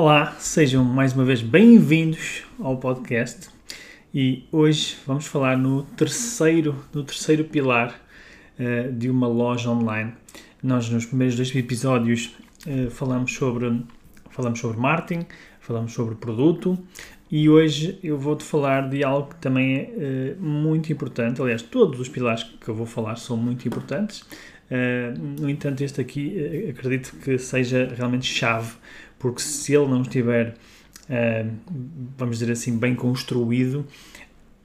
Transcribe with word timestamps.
Olá, 0.00 0.36
sejam 0.38 0.84
mais 0.84 1.12
uma 1.12 1.24
vez 1.24 1.42
bem-vindos 1.42 2.44
ao 2.60 2.76
podcast 2.76 3.48
e 4.14 4.44
hoje 4.52 4.96
vamos 5.04 5.26
falar 5.26 5.58
no 5.58 5.82
terceiro, 5.82 6.76
no 6.94 7.02
terceiro 7.02 7.42
pilar 7.42 8.00
uh, 8.60 8.92
de 8.92 9.10
uma 9.10 9.26
loja 9.26 9.68
online. 9.68 10.12
Nós 10.62 10.88
nos 10.88 11.04
primeiros 11.04 11.34
dois 11.34 11.52
episódios 11.52 12.32
uh, 12.64 12.88
falamos 12.92 13.34
sobre 13.34 13.82
falamos 14.30 14.60
sobre 14.60 14.78
marketing, 14.78 15.26
falamos 15.58 15.92
sobre 15.92 16.14
produto 16.14 16.78
e 17.30 17.48
hoje 17.48 17.98
eu 18.02 18.18
vou-te 18.18 18.44
falar 18.44 18.88
de 18.88 19.04
algo 19.04 19.30
que 19.30 19.36
também 19.36 19.76
é 19.76 20.36
uh, 20.38 20.42
muito 20.42 20.92
importante. 20.92 21.40
Aliás, 21.40 21.62
todos 21.62 22.00
os 22.00 22.08
pilares 22.08 22.44
que 22.44 22.68
eu 22.68 22.74
vou 22.74 22.86
falar 22.86 23.16
são 23.16 23.36
muito 23.36 23.66
importantes. 23.66 24.24
no 25.38 25.48
entanto, 25.48 25.82
este 25.82 26.00
aqui 26.00 26.66
acredito 26.68 27.16
que 27.22 27.38
seja 27.38 27.90
realmente 27.96 28.26
chave 28.26 28.72
porque 29.18 29.40
se 29.40 29.74
ele 29.74 29.86
não 29.86 30.02
estiver, 30.02 30.54
uh, 31.10 31.50
vamos 32.16 32.38
dizer 32.38 32.52
assim, 32.52 32.78
bem 32.78 32.94
construído, 32.94 33.84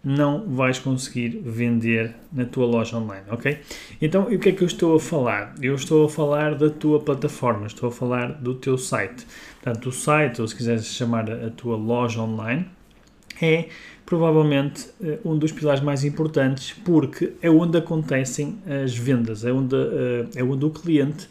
não 0.03 0.47
vais 0.47 0.77
conseguir 0.79 1.41
vender 1.43 2.13
na 2.31 2.45
tua 2.45 2.65
loja 2.65 2.97
online, 2.97 3.25
ok? 3.31 3.59
Então, 4.01 4.23
o 4.23 4.37
que 4.37 4.49
é 4.49 4.51
que 4.51 4.61
eu 4.61 4.67
estou 4.67 4.95
a 4.95 4.99
falar? 4.99 5.55
Eu 5.61 5.75
estou 5.75 6.05
a 6.05 6.09
falar 6.09 6.55
da 6.55 6.69
tua 6.69 6.99
plataforma, 6.99 7.67
estou 7.67 7.87
a 7.87 7.91
falar 7.91 8.33
do 8.33 8.53
teu 8.53 8.77
site. 8.77 9.25
Portanto, 9.63 9.87
o 9.87 9.91
site, 9.93 10.41
ou 10.41 10.47
se 10.47 10.53
quiseres 10.53 10.85
chamar 10.85 11.31
a 11.31 11.49
tua 11.49 11.77
loja 11.77 12.21
online, 12.21 12.67
é 13.41 13.69
provavelmente 14.05 14.89
uh, 14.99 15.31
um 15.31 15.37
dos 15.37 15.53
pilares 15.53 15.81
mais 15.81 16.03
importantes 16.03 16.73
porque 16.83 17.31
é 17.41 17.49
onde 17.49 17.77
acontecem 17.77 18.57
as 18.83 18.93
vendas, 18.93 19.45
é 19.45 19.53
onde, 19.53 19.73
uh, 19.73 20.29
é 20.35 20.43
onde 20.43 20.65
o 20.65 20.69
cliente 20.69 21.29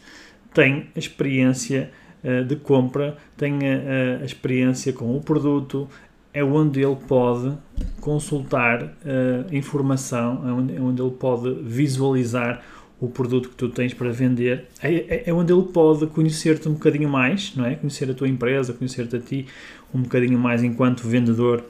tem 0.51 0.89
a 0.95 0.99
experiência 0.99 1.91
eh, 2.23 2.43
de 2.43 2.55
compra 2.55 3.17
tenha 3.35 4.21
a 4.21 4.23
experiência 4.23 4.93
com 4.93 5.17
o 5.17 5.19
produto, 5.19 5.89
é 6.33 6.43
onde 6.43 6.81
ele 6.81 6.95
pode 7.07 7.55
consultar 7.99 8.83
uh, 8.83 9.55
informação, 9.55 10.41
é 10.45 10.49
é 10.75 10.81
onde, 10.81 11.01
ele 11.01 11.11
pode 11.11 11.53
visualizar 11.63 12.63
o 13.03 13.09
produto 13.09 13.49
que 13.49 13.55
tu 13.55 13.67
tens 13.67 13.93
para 13.93 14.09
vender, 14.11 14.63
é, 14.81 14.93
é, 14.93 15.23
é 15.25 15.33
onde 15.33 15.51
ele 15.51 15.63
pode 15.63 16.07
conhecer-te 16.07 16.69
um 16.69 16.73
bocadinho 16.73 17.09
mais, 17.09 17.53
não 17.53 17.65
é? 17.65 17.75
Conhecer 17.75 18.09
a 18.09 18.13
tua 18.13 18.29
empresa, 18.29 18.71
conhecer-te 18.71 19.17
a 19.17 19.19
ti 19.19 19.45
um 19.93 20.03
bocadinho 20.03 20.39
mais 20.39 20.63
enquanto 20.63 21.05
vendedor 21.05 21.65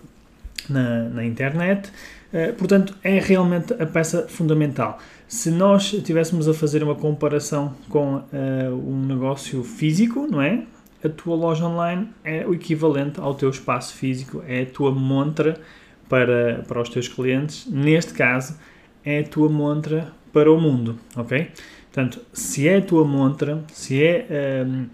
na, 0.69 1.09
na 1.09 1.25
internet. 1.25 1.89
Uh, 2.31 2.53
portanto, 2.53 2.95
é 3.03 3.19
realmente 3.19 3.73
a 3.73 3.85
peça 3.87 4.27
fundamental. 4.27 4.99
Se 5.27 5.49
nós 5.49 5.91
estivéssemos 5.91 6.47
a 6.47 6.53
fazer 6.53 6.83
uma 6.83 6.93
comparação 6.93 7.73
com 7.89 8.17
uh, 8.17 8.23
um 8.71 9.03
negócio 9.03 9.63
físico, 9.63 10.27
não 10.29 10.39
é? 10.39 10.63
A 11.03 11.09
tua 11.09 11.35
loja 11.35 11.65
online 11.65 12.09
é 12.23 12.45
o 12.45 12.53
equivalente 12.53 13.19
ao 13.19 13.33
teu 13.33 13.49
espaço 13.49 13.95
físico, 13.95 14.43
é 14.47 14.61
a 14.61 14.65
tua 14.67 14.91
montra 14.91 15.59
para, 16.07 16.63
para 16.67 16.79
os 16.79 16.89
teus 16.89 17.07
clientes. 17.07 17.65
Neste 17.65 18.13
caso, 18.13 18.55
é 19.03 19.21
a 19.21 19.23
tua 19.23 19.49
montra 19.49 20.13
para 20.33 20.51
o 20.51 20.59
mundo, 20.59 20.99
ok? 21.15 21.51
Portanto, 21.91 22.19
se 22.33 22.67
é 22.67 22.77
a 22.77 22.81
tua 22.81 23.05
montra, 23.05 23.63
se 23.71 24.03
é, 24.03 24.27
um, 24.67 24.81
ehm, 24.81 24.85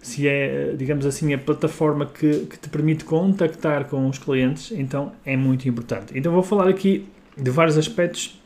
se 0.00 0.28
é 0.28 0.74
digamos 0.78 1.04
assim, 1.04 1.34
a 1.34 1.38
plataforma 1.38 2.06
que, 2.06 2.46
que 2.46 2.56
te 2.56 2.68
permite 2.68 3.04
contactar 3.04 3.86
com 3.86 4.08
os 4.08 4.16
clientes, 4.16 4.70
então 4.70 5.12
é 5.24 5.36
muito 5.36 5.68
importante. 5.68 6.16
Então 6.16 6.32
vou 6.32 6.44
falar 6.44 6.68
aqui 6.68 7.08
de 7.36 7.50
vários 7.50 7.76
aspectos 7.76 8.40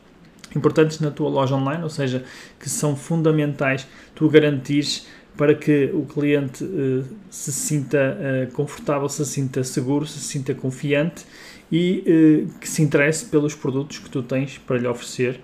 importantes 0.55 0.99
na 0.99 1.11
tua 1.11 1.29
loja 1.29 1.55
online, 1.55 1.83
ou 1.83 1.89
seja, 1.89 2.23
que 2.59 2.69
são 2.69 2.95
fundamentais 2.95 3.87
tu 4.15 4.27
garantires 4.27 5.07
para 5.37 5.55
que 5.55 5.89
o 5.93 6.05
cliente 6.05 6.63
uh, 6.63 7.05
se 7.29 7.51
sinta 7.53 8.17
uh, 8.17 8.51
confortável, 8.53 9.07
se 9.07 9.25
sinta 9.25 9.63
seguro, 9.63 10.05
se 10.05 10.19
sinta 10.19 10.53
confiante 10.53 11.25
e 11.71 12.47
uh, 12.47 12.59
que 12.59 12.67
se 12.67 12.81
interesse 12.81 13.25
pelos 13.25 13.55
produtos 13.55 13.99
que 13.99 14.09
tu 14.09 14.21
tens 14.21 14.57
para 14.57 14.77
lhe 14.77 14.87
oferecer. 14.87 15.39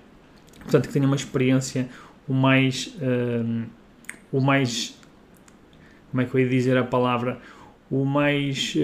Portanto, 0.67 0.87
que 0.87 0.93
tenha 0.93 1.05
uma 1.05 1.15
experiência 1.15 1.87
o 2.27 2.33
mais, 2.33 2.93
o 4.33 4.41
mais, 4.41 4.99
como 6.11 6.21
é 6.21 6.25
que 6.25 6.35
eu 6.35 6.41
ia 6.41 6.49
dizer 6.49 6.77
a 6.77 6.83
palavra, 6.83 7.39
o 7.89 8.03
mais 8.03 8.75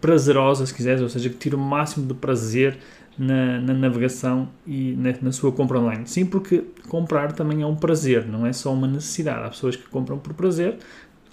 prazerosa, 0.00 0.64
se 0.64 0.72
quiseres, 0.72 1.02
ou 1.02 1.08
seja, 1.08 1.28
que 1.28 1.36
tire 1.36 1.56
o 1.56 1.58
máximo 1.58 2.06
de 2.06 2.14
prazer 2.14 2.78
na, 3.18 3.60
na 3.60 3.74
navegação 3.74 4.48
e 4.64 4.94
na, 4.96 5.12
na, 5.20 5.32
sua 5.32 5.50
compra 5.50 5.80
online. 5.80 6.06
Sim, 6.06 6.24
porque 6.24 6.64
comprar 6.88 7.32
também 7.32 7.62
é 7.62 7.66
um 7.66 7.74
prazer, 7.74 8.24
não 8.26 8.46
é 8.46 8.52
só 8.52 8.72
uma 8.72 8.86
necessidade. 8.86 9.44
Há 9.44 9.48
pessoas 9.48 9.74
que 9.74 9.88
compram 9.88 10.18
por 10.18 10.32
prazer, 10.34 10.78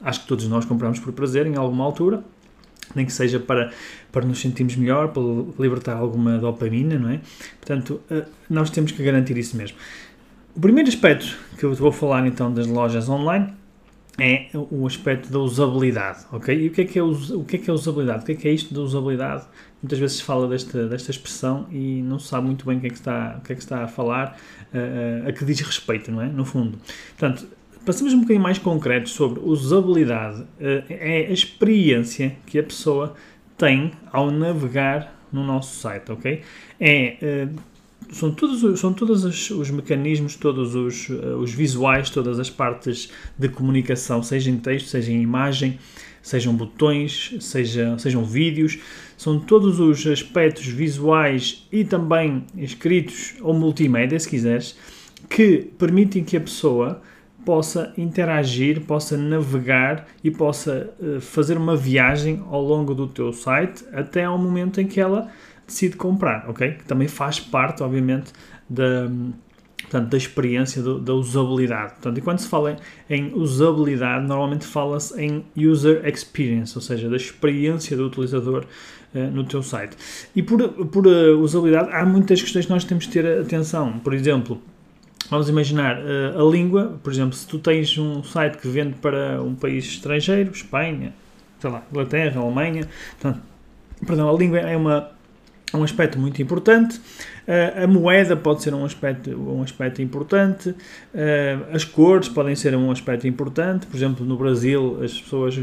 acho 0.01 0.21
que 0.21 0.27
todos 0.27 0.47
nós 0.47 0.65
compramos 0.65 0.99
por 0.99 1.13
prazer 1.13 1.45
em 1.45 1.55
alguma 1.55 1.85
altura, 1.85 2.23
nem 2.93 3.05
que 3.05 3.13
seja 3.13 3.39
para, 3.39 3.71
para 4.11 4.25
nos 4.25 4.39
sentirmos 4.39 4.75
melhor, 4.75 5.09
para 5.09 5.21
libertar 5.59 5.95
alguma 5.95 6.37
dopamina, 6.37 6.97
não 6.99 7.09
é? 7.09 7.21
Portanto, 7.59 8.01
eh, 8.09 8.25
nós 8.49 8.69
temos 8.69 8.91
que 8.91 9.03
garantir 9.03 9.37
isso 9.37 9.55
mesmo. 9.57 9.77
O 10.55 10.59
primeiro 10.59 10.87
aspecto 10.87 11.37
que 11.57 11.65
eu 11.65 11.73
vou 11.73 11.91
falar 11.91 12.25
então 12.25 12.53
das 12.53 12.67
lojas 12.67 13.09
online 13.09 13.53
é 14.17 14.47
o 14.53 14.87
aspecto 14.87 15.29
da 15.29 15.39
usabilidade, 15.39 16.25
ok? 16.31 16.57
E 16.57 16.67
o 16.67 16.71
que 16.71 16.81
é 16.81 16.85
que 16.85 16.99
é, 16.99 17.03
o 17.03 17.43
que 17.43 17.57
é, 17.57 17.59
que 17.59 17.69
é 17.69 17.73
usabilidade? 17.73 18.23
O 18.23 18.25
que 18.25 18.31
é 18.31 18.35
que 18.35 18.47
é 18.47 18.51
isto 18.51 18.73
da 18.73 18.79
usabilidade? 18.79 19.45
Muitas 19.81 19.99
vezes 19.99 20.17
se 20.17 20.23
fala 20.23 20.47
desta, 20.47 20.87
desta 20.87 21.11
expressão 21.11 21.67
e 21.69 22.01
não 22.01 22.17
se 22.17 22.29
sabe 22.29 22.47
muito 22.47 22.65
bem 22.65 22.77
o 22.77 22.79
que 22.79 22.87
é 22.87 22.89
que 22.89 22.95
está, 22.95 23.35
o 23.37 23.41
que 23.41 23.51
é 23.51 23.55
que 23.55 23.61
está 23.61 23.83
a 23.83 23.87
falar, 23.87 24.37
a, 24.73 25.29
a 25.29 25.33
que 25.33 25.43
diz 25.43 25.59
respeito, 25.59 26.11
não 26.11 26.21
é? 26.21 26.27
No 26.27 26.45
fundo. 26.45 26.77
Portanto, 27.17 27.45
passamos 27.85 28.13
um 28.13 28.21
bocadinho 28.21 28.41
mais 28.41 28.57
concreto 28.57 29.09
sobre 29.09 29.39
usabilidade. 29.43 30.45
É 30.59 31.27
a 31.29 31.31
experiência 31.31 32.35
que 32.45 32.57
a 32.57 32.63
pessoa 32.63 33.13
tem 33.57 33.91
ao 34.11 34.31
navegar 34.31 35.15
no 35.31 35.43
nosso 35.43 35.75
site, 35.79 36.11
ok? 36.11 36.41
É 36.79 37.47
são 38.11 38.31
todos, 38.31 38.79
são 38.79 38.93
todos 38.93 39.23
os, 39.23 39.49
os 39.49 39.69
mecanismos, 39.69 40.35
todos 40.35 40.75
os, 40.75 41.09
uh, 41.09 41.37
os 41.37 41.51
visuais, 41.51 42.09
todas 42.09 42.39
as 42.39 42.49
partes 42.49 43.09
de 43.37 43.49
comunicação, 43.49 44.21
seja 44.21 44.49
em 44.49 44.57
texto, 44.57 44.87
seja 44.87 45.11
em 45.11 45.21
imagem, 45.21 45.79
sejam 46.21 46.53
botões, 46.53 47.35
seja, 47.39 47.97
sejam 47.97 48.23
vídeos, 48.23 48.79
são 49.17 49.39
todos 49.39 49.79
os 49.79 50.05
aspectos 50.07 50.65
visuais 50.65 51.67
e 51.71 51.83
também 51.83 52.45
escritos 52.57 53.35
ou 53.41 53.53
multimédia, 53.53 54.19
se 54.19 54.29
quiseres, 54.29 54.77
que 55.29 55.69
permitem 55.77 56.23
que 56.23 56.37
a 56.37 56.41
pessoa 56.41 57.01
possa 57.45 57.93
interagir, 57.97 58.81
possa 58.81 59.15
navegar 59.15 60.07
e 60.23 60.31
possa 60.31 60.89
uh, 60.99 61.21
fazer 61.21 61.57
uma 61.57 61.75
viagem 61.75 62.43
ao 62.49 62.61
longo 62.61 62.93
do 62.93 63.07
teu 63.07 63.31
site 63.31 63.85
até 63.93 64.25
ao 64.25 64.37
momento 64.37 64.81
em 64.81 64.87
que 64.87 64.99
ela 64.99 65.29
decide 65.65 65.95
comprar, 65.95 66.49
ok? 66.49 66.71
Que 66.71 66.83
também 66.83 67.07
faz 67.07 67.39
parte, 67.39 67.81
obviamente, 67.83 68.31
da, 68.69 69.09
portanto, 69.81 70.09
da 70.09 70.17
experiência, 70.17 70.81
do, 70.81 70.99
da 70.99 71.13
usabilidade. 71.13 71.93
Portanto, 71.93 72.17
e 72.17 72.21
quando 72.21 72.39
se 72.39 72.47
fala 72.47 72.75
em 73.09 73.33
usabilidade, 73.33 74.25
normalmente 74.27 74.65
fala-se 74.65 75.19
em 75.19 75.45
user 75.55 76.05
experience, 76.07 76.75
ou 76.75 76.81
seja, 76.81 77.09
da 77.09 77.15
experiência 77.15 77.95
do 77.95 78.05
utilizador 78.05 78.65
uh, 79.13 79.19
no 79.31 79.43
teu 79.43 79.63
site. 79.63 79.95
E 80.35 80.41
por, 80.43 80.67
por 80.69 81.07
uh, 81.07 81.39
usabilidade, 81.39 81.89
há 81.91 82.05
muitas 82.05 82.41
questões 82.41 82.65
que 82.65 82.71
nós 82.71 82.83
temos 82.83 83.05
de 83.05 83.11
ter 83.11 83.41
atenção. 83.41 83.99
Por 83.99 84.13
exemplo, 84.13 84.61
vamos 85.29 85.49
imaginar 85.49 85.97
uh, 85.97 86.47
a 86.47 86.51
língua, 86.51 86.99
por 87.03 87.11
exemplo, 87.11 87.35
se 87.35 87.47
tu 87.47 87.59
tens 87.59 87.97
um 87.97 88.23
site 88.23 88.57
que 88.57 88.67
vende 88.67 88.95
para 88.95 89.41
um 89.41 89.55
país 89.55 89.85
estrangeiro, 89.85 90.51
Espanha, 90.51 91.13
sei 91.59 91.69
lá, 91.69 91.83
Inglaterra, 91.91 92.41
Alemanha, 92.41 92.87
portanto, 93.19 93.41
perdão, 94.05 94.29
a 94.29 94.37
língua 94.37 94.59
é 94.59 94.75
uma 94.75 95.15
um 95.73 95.83
aspecto 95.83 96.17
muito 96.17 96.41
importante. 96.41 96.97
Uh, 97.47 97.83
a 97.83 97.87
moeda 97.87 98.35
pode 98.35 98.63
ser 98.63 98.73
um 98.73 98.85
aspecto, 98.85 99.29
um 99.31 99.61
aspecto 99.61 100.01
importante. 100.01 100.69
Uh, 100.69 101.73
as 101.73 101.83
cores 101.83 102.29
podem 102.29 102.55
ser 102.55 102.75
um 102.75 102.91
aspecto 102.91 103.27
importante. 103.27 103.85
Por 103.85 103.95
exemplo, 103.95 104.25
no 104.25 104.37
Brasil, 104.37 104.99
as 105.03 105.19
pessoas 105.19 105.57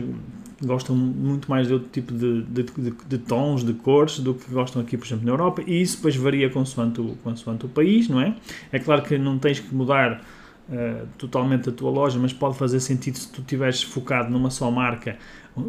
gostam 0.64 0.96
muito 0.96 1.50
mais 1.50 1.66
de 1.66 1.74
outro 1.74 1.88
tipo 1.88 2.12
de, 2.12 2.42
de, 2.42 2.62
de, 2.62 2.90
de, 2.90 3.18
tons, 3.18 3.64
de 3.64 3.72
cores, 3.72 4.18
do 4.18 4.34
que 4.34 4.50
gostam 4.50 4.82
aqui, 4.82 4.96
por 4.96 5.06
exemplo, 5.06 5.24
na 5.24 5.32
Europa, 5.32 5.62
e 5.66 5.82
isso 5.82 5.96
depois 5.96 6.16
varia 6.16 6.48
consoante 6.50 7.00
o, 7.00 7.16
consoante 7.22 7.66
o 7.66 7.68
país, 7.68 8.08
não 8.08 8.20
é? 8.20 8.34
É 8.70 8.78
claro 8.78 9.02
que 9.02 9.18
não 9.18 9.38
tens 9.38 9.60
que 9.60 9.74
mudar 9.74 10.22
uh, 10.68 11.06
totalmente 11.18 11.68
a 11.68 11.72
tua 11.72 11.90
loja, 11.90 12.18
mas 12.18 12.32
pode 12.32 12.56
fazer 12.56 12.80
sentido 12.80 13.18
se 13.18 13.30
tu 13.30 13.40
estiveres 13.40 13.82
focado 13.82 14.30
numa 14.30 14.50
só 14.50 14.70
marca, 14.70 15.18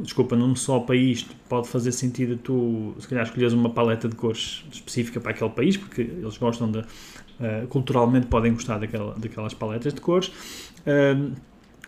desculpa, 0.02 0.36
num 0.36 0.56
só 0.56 0.80
país, 0.80 1.26
pode 1.50 1.68
fazer 1.68 1.92
sentido 1.92 2.38
tu, 2.38 2.96
se 3.00 3.08
calhar, 3.08 3.26
escolheres 3.26 3.54
uma 3.54 3.70
paleta 3.70 4.08
de 4.08 4.16
cores 4.16 4.64
específica 4.72 5.20
para 5.20 5.32
aquele 5.32 5.50
país, 5.50 5.76
porque 5.76 6.02
eles 6.02 6.38
gostam 6.38 6.72
de, 6.72 6.80
uh, 6.80 7.68
culturalmente 7.70 8.28
podem 8.28 8.54
gostar 8.54 8.78
daquela, 8.78 9.14
daquelas 9.16 9.54
paletas 9.54 9.94
de 9.94 10.02
cores. 10.02 10.32
Uh, 10.86 11.34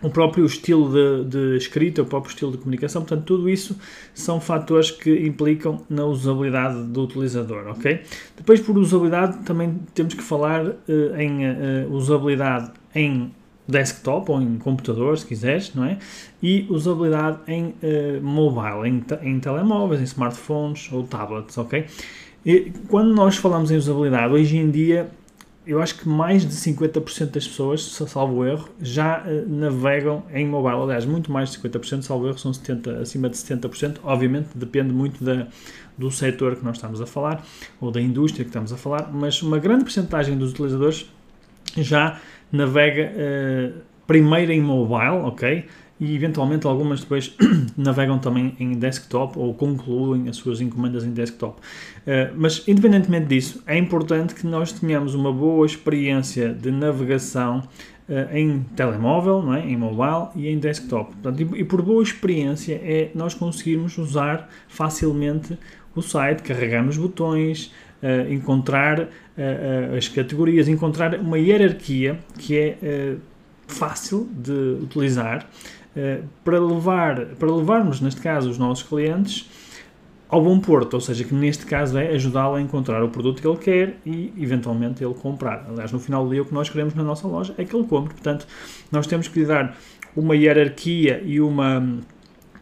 o 0.02 0.10
próprio 0.10 0.46
estilo 0.46 0.92
de, 0.92 1.30
de, 1.30 1.58
escrita, 1.58 2.02
o 2.02 2.06
próprio 2.06 2.30
estilo 2.30 2.52
de 2.52 2.58
comunicação, 2.58 3.02
portanto, 3.02 3.24
tudo 3.26 3.50
isso 3.50 3.78
são 4.14 4.42
fatores 4.42 4.92
que 4.92 5.26
implicam 5.26 5.82
na 5.90 6.06
usabilidade 6.06 6.84
do 6.84 7.04
utilizador, 7.04 7.68
ok? 7.68 8.02
Depois, 8.36 8.60
por 8.60 8.78
usabilidade, 8.78 9.38
também 9.46 9.80
temos 9.94 10.14
que 10.14 10.22
falar 10.22 10.66
uh, 10.66 10.76
em 11.18 11.46
uh, 11.46 11.92
usabilidade 11.92 12.72
em 12.94 13.32
desktop 13.68 14.32
ou 14.32 14.42
em 14.42 14.58
computador, 14.58 15.18
se 15.18 15.26
quiseres, 15.26 15.74
não 15.74 15.86
é? 15.86 15.98
E 16.44 16.68
usabilidade 16.70 17.40
em 17.48 17.68
uh, 17.68 18.22
mobile, 18.22 18.88
em, 18.88 19.04
em 19.22 19.40
telemóveis, 19.40 20.02
em 20.02 20.04
smartphones 20.04 20.92
ou 20.92 21.04
tablets, 21.04 21.58
ok? 21.58 21.86
E 22.46 22.72
quando 22.90 23.14
nós 23.14 23.38
falamos 23.38 23.72
em 23.72 23.78
usabilidade, 23.78 24.32
hoje 24.32 24.58
em 24.58 24.70
dia 24.70 25.10
eu 25.66 25.82
acho 25.82 25.98
que 25.98 26.08
mais 26.08 26.46
de 26.46 26.54
50% 26.54 27.32
das 27.32 27.48
pessoas, 27.48 27.82
salvo 27.84 28.46
erro, 28.46 28.70
já 28.80 29.24
uh, 29.24 29.50
navegam 29.50 30.24
em 30.34 30.46
mobile. 30.48 30.82
Aliás, 30.82 31.06
muito 31.06 31.32
mais 31.32 31.52
de 31.52 31.60
50%, 31.60 32.04
salvo 32.04 32.28
erro, 32.28 32.38
são 32.38 32.54
70, 32.54 33.00
acima 33.00 33.30
de 33.30 33.38
70%. 33.38 33.98
Obviamente, 34.04 34.50
depende 34.56 34.94
muito 34.94 35.24
da, 35.24 35.48
do 35.98 36.12
setor 36.12 36.56
que 36.56 36.64
nós 36.64 36.78
estamos 36.78 37.02
a 37.02 37.06
falar 37.06 37.44
ou 37.82 37.92
da 37.92 38.02
indústria 38.02 38.44
que 38.44 38.50
estamos 38.50 38.72
a 38.72 38.78
falar, 38.78 39.12
mas 39.12 39.42
uma 39.42 39.58
grande 39.58 39.84
porcentagem 39.84 40.38
dos 40.38 40.52
utilizadores 40.52 41.10
já 41.78 42.20
navega 42.52 43.12
uh, 43.12 43.82
primeiro 44.06 44.52
em 44.52 44.62
mobile, 44.62 45.26
ok? 45.26 45.66
E 46.00 46.14
eventualmente 46.14 46.68
algumas 46.68 47.02
depois 47.02 47.36
navegam 47.78 48.20
também 48.20 48.56
em 48.60 48.74
desktop 48.74 49.40
ou 49.40 49.54
concluem 49.54 50.28
as 50.28 50.36
suas 50.38 50.60
encomendas 50.60 51.06
em 51.06 51.12
desktop. 51.12 51.60
Uh, 51.60 52.34
mas 52.36 52.64
independentemente 52.68 53.28
disso, 53.28 53.64
é 53.66 53.78
importante 53.78 54.36
que 54.36 54.46
nós 54.46 54.72
tenhamos 54.74 55.16
uma 55.16 55.32
boa 55.32 55.66
experiência 55.66 56.54
de 56.54 56.70
navegação 56.70 57.60
uh, 58.10 58.36
em 58.36 58.64
telemóvel, 58.76 59.42
não 59.42 59.54
é? 59.54 59.66
em 59.66 59.78
mobile 59.78 60.30
e 60.36 60.50
em 60.50 60.60
desktop. 60.60 61.14
Portanto, 61.14 61.56
e, 61.56 61.62
e 61.62 61.64
por 61.64 61.82
boa 61.82 62.04
experiência 62.04 62.74
é 62.84 63.12
nós 63.16 63.34
conseguirmos 63.34 63.98
usar 63.98 64.50
facilmente 64.68 65.58
o 65.96 66.02
site, 66.02 66.44
carregar 66.44 66.84
nos 66.84 66.98
botões, 66.98 67.74
uh, 68.04 68.32
encontrar 68.32 69.08
as 69.98 70.08
categorias, 70.08 70.70
encontrar 70.70 71.20
uma 71.20 71.38
hierarquia 71.38 72.18
que 72.40 72.58
é 72.58 73.18
fácil 73.68 74.30
de 74.32 74.78
utilizar 74.82 75.46
para, 76.44 76.60
levar, 76.60 77.26
para 77.36 77.52
levarmos, 77.52 78.02
neste 78.02 78.22
caso, 78.22 78.50
os 78.50 78.58
nossos 78.58 78.84
clientes 78.84 79.50
ao 80.28 80.42
bom 80.42 80.60
porto, 80.60 80.96
ou 80.96 81.02
seja, 81.02 81.24
que 81.24 81.34
neste 81.34 81.66
caso 81.66 81.98
é 81.98 82.10
ajudá-lo 82.10 82.56
a 82.56 82.62
encontrar 82.62 83.04
o 83.04 83.10
produto 83.10 83.42
que 83.42 83.48
ele 83.48 83.58
quer 83.58 83.98
e 84.06 84.34
eventualmente 84.38 85.04
ele 85.04 85.14
comprar. 85.14 85.66
Aliás, 85.70 85.92
no 85.92 86.00
final 86.00 86.26
do 86.26 86.32
dia 86.32 86.42
o 86.42 86.46
que 86.46 86.54
nós 86.54 86.70
queremos 86.70 86.94
na 86.94 87.04
nossa 87.04 87.28
loja 87.28 87.54
é 87.58 87.64
que 87.64 87.76
ele 87.76 87.86
compre. 87.86 88.14
Portanto, 88.14 88.48
nós 88.92 89.08
temos 89.08 89.28
que 89.28 89.40
lhe 89.40 89.46
dar 89.46 89.78
uma 90.16 90.36
hierarquia 90.36 91.22
e 91.24 91.40
uma 91.40 92.00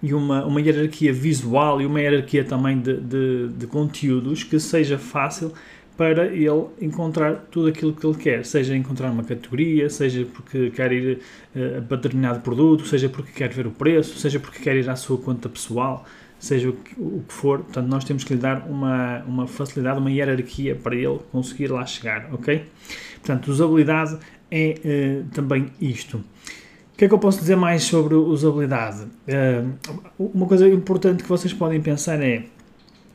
e 0.01 0.13
uma, 0.13 0.45
uma 0.45 0.59
hierarquia 0.59 1.13
visual 1.13 1.81
e 1.81 1.85
uma 1.85 2.01
hierarquia 2.01 2.43
também 2.43 2.77
de, 2.77 2.97
de, 2.97 3.47
de 3.57 3.67
conteúdos 3.67 4.43
que 4.43 4.59
seja 4.59 4.97
fácil 4.97 5.53
para 5.97 6.25
ele 6.27 6.65
encontrar 6.81 7.45
tudo 7.51 7.67
aquilo 7.67 7.93
que 7.93 8.05
ele 8.05 8.15
quer, 8.15 8.45
seja 8.45 8.75
encontrar 8.75 9.11
uma 9.11 9.23
categoria, 9.23 9.89
seja 9.89 10.25
porque 10.25 10.71
quer 10.71 10.91
ir 10.91 11.19
uh, 11.55 11.81
para 11.83 11.97
determinado 11.97 12.39
produto, 12.41 12.85
seja 12.85 13.09
porque 13.09 13.31
quer 13.31 13.49
ver 13.49 13.67
o 13.67 13.71
preço, 13.71 14.17
seja 14.17 14.39
porque 14.39 14.59
quer 14.59 14.75
ir 14.75 14.89
à 14.89 14.95
sua 14.95 15.17
conta 15.17 15.47
pessoal, 15.47 16.03
seja 16.39 16.69
o 16.69 16.73
que, 16.73 16.99
o 16.99 17.23
que 17.27 17.33
for. 17.33 17.59
Portanto, 17.59 17.87
nós 17.87 18.03
temos 18.03 18.23
que 18.23 18.33
lhe 18.33 18.39
dar 18.39 18.67
uma, 18.67 19.23
uma 19.23 19.47
facilidade, 19.47 19.99
uma 19.99 20.11
hierarquia 20.11 20.75
para 20.75 20.95
ele 20.95 21.19
conseguir 21.31 21.67
lá 21.67 21.85
chegar, 21.85 22.29
ok? 22.33 22.63
Portanto, 23.15 23.47
usabilidade 23.49 24.17
é 24.49 24.75
uh, 24.83 25.29
também 25.33 25.67
isto. 25.79 26.17
O 26.17 26.97
que 26.97 27.05
é 27.05 27.07
que 27.07 27.13
eu 27.13 27.19
posso 27.19 27.39
dizer 27.39 27.55
mais 27.55 27.83
sobre 27.83 28.15
usabilidade? 28.15 29.03
Uh, 29.27 29.73
uma 30.17 30.47
coisa 30.47 30.67
importante 30.67 31.23
que 31.23 31.29
vocês 31.29 31.53
podem 31.53 31.81
pensar 31.81 32.21
é 32.21 32.45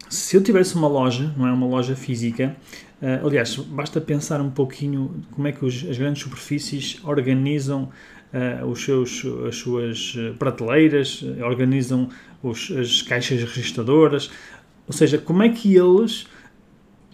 se 0.08 0.36
eu 0.36 0.42
tivesse 0.42 0.74
uma 0.74 0.88
loja, 0.88 1.32
não 1.36 1.46
é 1.46 1.52
uma 1.52 1.66
loja 1.66 1.94
física, 1.94 2.56
uh, 3.02 3.26
aliás, 3.26 3.56
basta 3.56 4.00
pensar 4.00 4.40
um 4.40 4.50
pouquinho 4.50 5.22
como 5.32 5.46
é 5.46 5.52
que 5.52 5.64
os, 5.64 5.84
as 5.88 5.98
grandes 5.98 6.22
superfícies 6.22 6.98
organizam 7.04 7.90
uh, 8.32 8.66
os 8.66 8.84
seus, 8.84 9.24
as 9.46 9.56
suas 9.56 10.14
eh, 10.16 10.32
prateleiras, 10.38 11.24
organizam 11.42 12.08
os, 12.42 12.70
as 12.70 13.02
caixas 13.02 13.42
registradoras, 13.42 14.30
ou 14.86 14.92
seja, 14.92 15.18
como 15.18 15.42
é 15.42 15.48
que 15.48 15.74
eles 15.74 16.26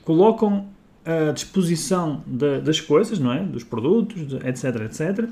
colocam 0.05 0.69
à 1.05 1.32
disposição 1.32 2.23
de, 2.26 2.61
das 2.61 2.81
coisas, 2.81 3.19
não 3.19 3.32
é? 3.32 3.43
Dos 3.43 3.64
produtos, 3.64 4.26
de, 4.26 4.37
etc, 4.46 4.64
etc 4.82 5.29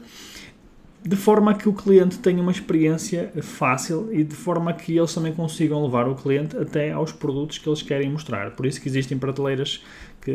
de 1.04 1.16
forma 1.16 1.52
que 1.54 1.68
o 1.68 1.72
cliente 1.72 2.18
tenha 2.18 2.40
uma 2.40 2.52
experiência 2.52 3.32
fácil 3.42 4.08
e 4.12 4.22
de 4.22 4.36
forma 4.36 4.72
que 4.72 4.96
eles 4.96 5.12
também 5.12 5.32
consigam 5.32 5.82
levar 5.82 6.06
o 6.06 6.14
cliente 6.14 6.56
até 6.56 6.92
aos 6.92 7.10
produtos 7.10 7.58
que 7.58 7.68
eles 7.68 7.82
querem 7.82 8.08
mostrar. 8.08 8.52
Por 8.52 8.66
isso 8.66 8.80
que 8.80 8.88
existem 8.88 9.18
prateleiras 9.18 9.82
que 10.20 10.32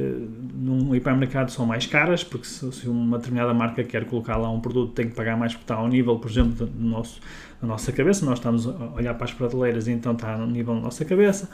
num 0.54 0.94
hipermercado 0.94 1.50
são 1.50 1.66
mais 1.66 1.86
caras, 1.86 2.22
porque 2.22 2.46
se, 2.46 2.90
uma 2.90 3.18
determinada 3.18 3.54
marca 3.54 3.82
quer 3.86 4.06
colocar 4.06 4.36
lá 4.36 4.50
um 4.50 4.60
produto 4.60 4.92
tem 4.92 5.08
que 5.08 5.16
pagar 5.16 5.38
mais 5.38 5.54
porque 5.54 5.64
está 5.64 5.76
ao 5.76 5.88
nível, 5.88 6.20
por 6.20 6.30
exemplo, 6.30 6.66
do 6.66 6.86
nosso, 6.86 7.22
da 7.62 7.68
nossa 7.68 7.94
cabeça, 7.94 8.26
nós 8.26 8.38
estamos 8.38 8.68
a 8.68 8.94
olhar 8.94 9.14
para 9.14 9.24
as 9.24 9.34
prateleiras 9.34 9.88
e 9.88 9.92
então 9.92 10.12
está 10.12 10.38
no 10.38 10.46
nível 10.46 10.76
da 10.76 10.82
nossa 10.82 11.06
cabeça. 11.06 11.50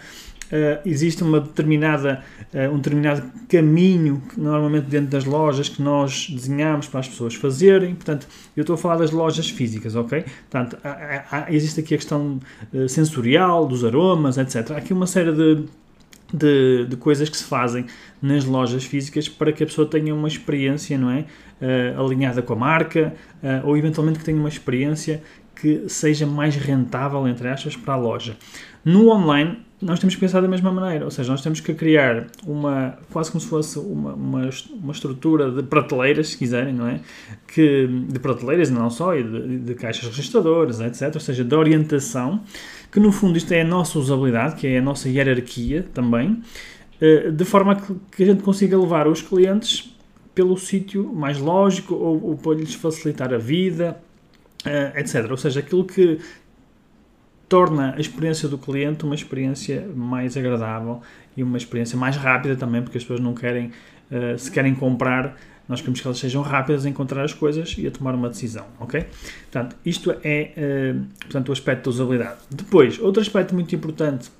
Uh, 0.53 0.87
existe 0.87 1.23
uma 1.23 1.39
determinada, 1.39 2.21
uh, 2.53 2.71
um 2.71 2.77
determinado 2.77 3.23
caminho, 3.49 4.21
que, 4.29 4.39
normalmente 4.39 4.85
dentro 4.85 5.09
das 5.09 5.25
lojas, 5.25 5.67
que 5.67 5.81
nós 5.81 6.29
desenhamos 6.29 6.85
para 6.85 6.99
as 6.99 7.07
pessoas 7.07 7.33
fazerem. 7.33 7.95
Portanto, 7.95 8.27
eu 8.55 8.61
estou 8.61 8.75
a 8.75 8.77
falar 8.77 8.97
das 8.97 9.09
lojas 9.09 9.49
físicas, 9.49 9.95
ok? 9.95 10.23
Portanto, 10.49 10.77
há, 10.83 11.25
há, 11.31 11.51
existe 11.51 11.79
aqui 11.79 11.95
a 11.95 11.97
questão 11.97 12.39
uh, 12.71 12.87
sensorial, 12.87 13.65
dos 13.65 13.83
aromas, 13.83 14.37
etc. 14.37 14.71
Há 14.71 14.77
aqui 14.77 14.93
uma 14.93 15.07
série 15.07 15.31
de 15.31 15.65
de, 16.33 16.85
de, 16.85 16.95
coisas 16.97 17.29
que 17.29 17.37
se 17.37 17.43
fazem 17.43 17.85
nas 18.19 18.43
lojas 18.43 18.83
físicas 18.83 19.29
para 19.29 19.53
que 19.53 19.63
a 19.63 19.67
pessoa 19.67 19.87
tenha 19.87 20.15
uma 20.15 20.27
experiência, 20.27 20.97
não 20.97 21.11
é? 21.11 21.25
Uh, 21.61 22.01
alinhada 22.01 22.41
com 22.41 22.53
a 22.53 22.55
marca 22.55 23.13
uh, 23.41 23.67
ou 23.67 23.77
eventualmente 23.77 24.19
que 24.19 24.25
tenha 24.25 24.37
uma 24.37 24.49
experiência 24.49 25.21
que 25.55 25.87
seja 25.87 26.25
mais 26.25 26.55
rentável, 26.55 27.27
entre 27.27 27.47
aspas, 27.47 27.75
para 27.75 27.93
a 27.93 27.97
loja. 27.97 28.35
No 28.83 29.09
online, 29.09 29.59
nós 29.81 29.99
temos 29.99 30.15
que 30.15 30.21
pensar 30.21 30.41
da 30.41 30.47
mesma 30.47 30.71
maneira, 30.71 31.05
ou 31.05 31.11
seja, 31.11 31.31
nós 31.31 31.41
temos 31.41 31.59
que 31.59 31.73
criar 31.73 32.27
uma, 32.45 32.97
quase 33.11 33.31
como 33.31 33.41
se 33.41 33.47
fosse 33.47 33.77
uma, 33.79 34.13
uma, 34.13 34.49
uma 34.81 34.91
estrutura 34.91 35.51
de 35.51 35.63
prateleiras, 35.63 36.29
se 36.29 36.37
quiserem, 36.37 36.73
não 36.73 36.87
é? 36.87 36.99
Que, 37.47 37.87
de 37.87 38.19
prateleiras, 38.19 38.69
não 38.69 38.89
só, 38.89 39.15
e 39.15 39.23
de, 39.23 39.59
de 39.59 39.75
caixas 39.75 40.09
registradoras, 40.09 40.79
etc., 40.79 41.11
ou 41.13 41.21
seja, 41.21 41.43
de 41.43 41.55
orientação, 41.55 42.41
que 42.91 42.99
no 42.99 43.11
fundo 43.11 43.37
isto 43.37 43.51
é 43.51 43.61
a 43.61 43.65
nossa 43.65 43.99
usabilidade, 43.99 44.55
que 44.55 44.67
é 44.67 44.77
a 44.77 44.81
nossa 44.81 45.09
hierarquia 45.09 45.85
também, 45.93 46.41
eh, 47.01 47.31
de 47.31 47.45
forma 47.45 47.75
que 48.11 48.23
a 48.23 48.25
gente 48.25 48.43
consiga 48.43 48.77
levar 48.77 49.07
os 49.07 49.21
clientes 49.21 49.93
pelo 50.33 50.57
sítio 50.57 51.13
mais 51.13 51.37
lógico 51.37 51.93
ou, 51.95 52.23
ou 52.29 52.37
para 52.37 52.53
lhes 52.53 52.73
facilitar 52.73 53.33
a 53.33 53.37
vida, 53.37 53.97
etc. 54.95 55.29
Ou 55.29 55.37
seja, 55.37 55.59
aquilo 55.59 55.85
que 55.85 56.19
torna 57.53 57.93
a 57.95 57.99
experiência 57.99 58.49
do 58.49 58.57
cliente 58.57 59.05
uma 59.05 59.13
experiência 59.13 59.87
mais 59.95 60.35
agradável 60.35 61.01
e 61.37 61.43
uma 61.43 61.55
experiência 61.55 61.97
mais 61.97 62.15
rápida 62.15 62.55
também, 62.55 62.81
porque 62.81 62.97
as 62.97 63.03
pessoas 63.03 63.19
não 63.19 63.35
querem, 63.35 63.71
uh, 64.11 64.37
se 64.37 64.49
querem 64.49 64.73
comprar, 64.73 65.37
nós 65.67 65.79
queremos 65.79 66.01
que 66.01 66.07
elas 66.07 66.17
sejam 66.17 66.41
rápidas 66.41 66.83
a 66.83 66.89
encontrar 66.89 67.23
as 67.23 67.31
coisas 67.31 67.75
e 67.77 67.85
a 67.85 67.91
tomar 67.91 68.15
uma 68.15 68.27
decisão, 68.27 68.65
ok? 68.79 69.05
Portanto, 69.51 69.75
isto 69.85 70.15
é 70.23 70.51
uh, 70.57 71.05
portanto, 71.19 71.49
o 71.49 71.51
aspecto 71.51 71.83
da 71.83 71.89
usabilidade. 71.91 72.39
Depois, 72.49 72.99
outro 72.99 73.21
aspecto 73.21 73.53
muito 73.53 73.75
importante 73.75 74.31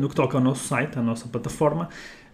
no 0.00 0.08
que 0.08 0.14
toca 0.14 0.38
ao 0.38 0.42
nosso 0.42 0.66
site, 0.66 0.98
à 0.98 1.02
nossa 1.02 1.28
plataforma, 1.28 1.90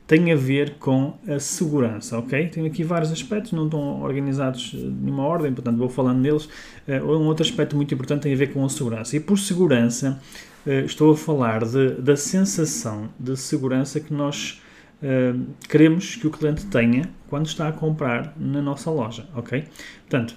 tem 0.06 0.32
a 0.32 0.36
ver 0.36 0.74
com 0.74 1.14
a 1.26 1.38
segurança, 1.38 2.18
ok? 2.18 2.48
Tenho 2.48 2.66
aqui 2.66 2.82
vários 2.82 3.10
aspectos, 3.12 3.52
não 3.52 3.66
estão 3.66 4.02
organizados 4.02 4.70
de 4.70 4.76
nenhuma 4.76 5.22
ordem, 5.22 5.52
portanto 5.52 5.78
vou 5.78 5.88
falando 5.88 6.18
neles. 6.18 6.46
Uh, 6.86 7.04
um 7.04 7.26
outro 7.26 7.44
aspecto 7.44 7.76
muito 7.76 7.94
importante 7.94 8.22
tem 8.22 8.34
a 8.34 8.36
ver 8.36 8.52
com 8.52 8.64
a 8.64 8.68
segurança. 8.68 9.16
E 9.16 9.20
por 9.20 9.38
segurança, 9.38 10.20
uh, 10.66 10.70
estou 10.84 11.12
a 11.12 11.16
falar 11.16 11.64
de, 11.64 11.94
da 11.94 12.16
sensação 12.16 13.08
de 13.18 13.36
segurança 13.36 14.00
que 14.00 14.12
nós 14.12 14.60
uh, 15.02 15.46
queremos 15.68 16.16
que 16.16 16.26
o 16.26 16.30
cliente 16.30 16.66
tenha 16.66 17.08
quando 17.28 17.46
está 17.46 17.68
a 17.68 17.72
comprar 17.72 18.34
na 18.36 18.60
nossa 18.60 18.90
loja, 18.90 19.26
ok? 19.34 19.64
Portanto, 20.08 20.36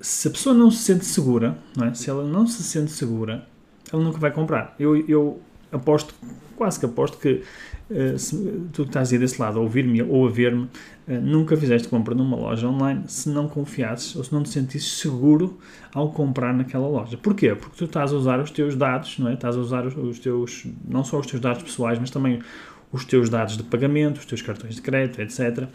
se 0.00 0.28
a 0.28 0.30
pessoa 0.30 0.54
não 0.54 0.70
se 0.70 0.82
sente 0.82 1.04
segura, 1.04 1.56
não 1.76 1.86
é? 1.86 1.94
se 1.94 2.10
ela 2.10 2.24
não 2.24 2.46
se 2.46 2.62
sente 2.62 2.90
segura, 2.90 3.46
ela 3.92 4.02
nunca 4.02 4.18
vai 4.18 4.30
comprar. 4.30 4.74
Eu, 4.78 4.96
eu 5.08 5.40
aposto, 5.70 6.14
quase 6.56 6.78
que 6.78 6.86
aposto 6.86 7.18
que 7.18 7.32
uh, 7.32 7.44
se, 8.16 8.36
tu 8.72 8.82
estás 8.82 9.12
aí 9.12 9.18
desse 9.18 9.40
lado 9.40 9.58
a 9.58 9.62
ouvir-me 9.62 10.02
ou 10.02 10.26
a 10.26 10.30
ver-me, 10.30 10.64
uh, 10.64 11.20
nunca 11.22 11.56
fizeste 11.56 11.88
compra 11.88 12.14
numa 12.14 12.36
loja 12.36 12.68
online 12.68 13.04
se 13.06 13.28
não 13.28 13.48
confiasses 13.48 14.16
ou 14.16 14.24
se 14.24 14.32
não 14.32 14.42
te 14.42 14.48
sentisses 14.48 14.98
seguro 14.98 15.58
ao 15.94 16.10
comprar 16.10 16.52
naquela 16.52 16.88
loja. 16.88 17.16
Porquê? 17.16 17.54
Porque 17.54 17.76
tu 17.76 17.84
estás 17.84 18.12
a 18.12 18.16
usar 18.16 18.40
os 18.40 18.50
teus 18.50 18.74
dados, 18.74 19.18
não 19.18 19.28
é? 19.28 19.34
Estás 19.34 19.56
a 19.56 19.60
usar 19.60 19.86
os, 19.86 20.18
teus, 20.18 20.66
não 20.86 21.04
só 21.04 21.18
os 21.18 21.26
teus 21.26 21.40
dados 21.40 21.62
pessoais, 21.62 21.98
mas 21.98 22.10
também 22.10 22.40
os 22.92 23.04
teus 23.04 23.28
dados 23.28 23.56
de 23.56 23.62
pagamento, 23.62 24.18
os 24.18 24.26
teus 24.26 24.42
cartões 24.42 24.76
de 24.76 24.82
crédito, 24.82 25.20
etc., 25.20 25.68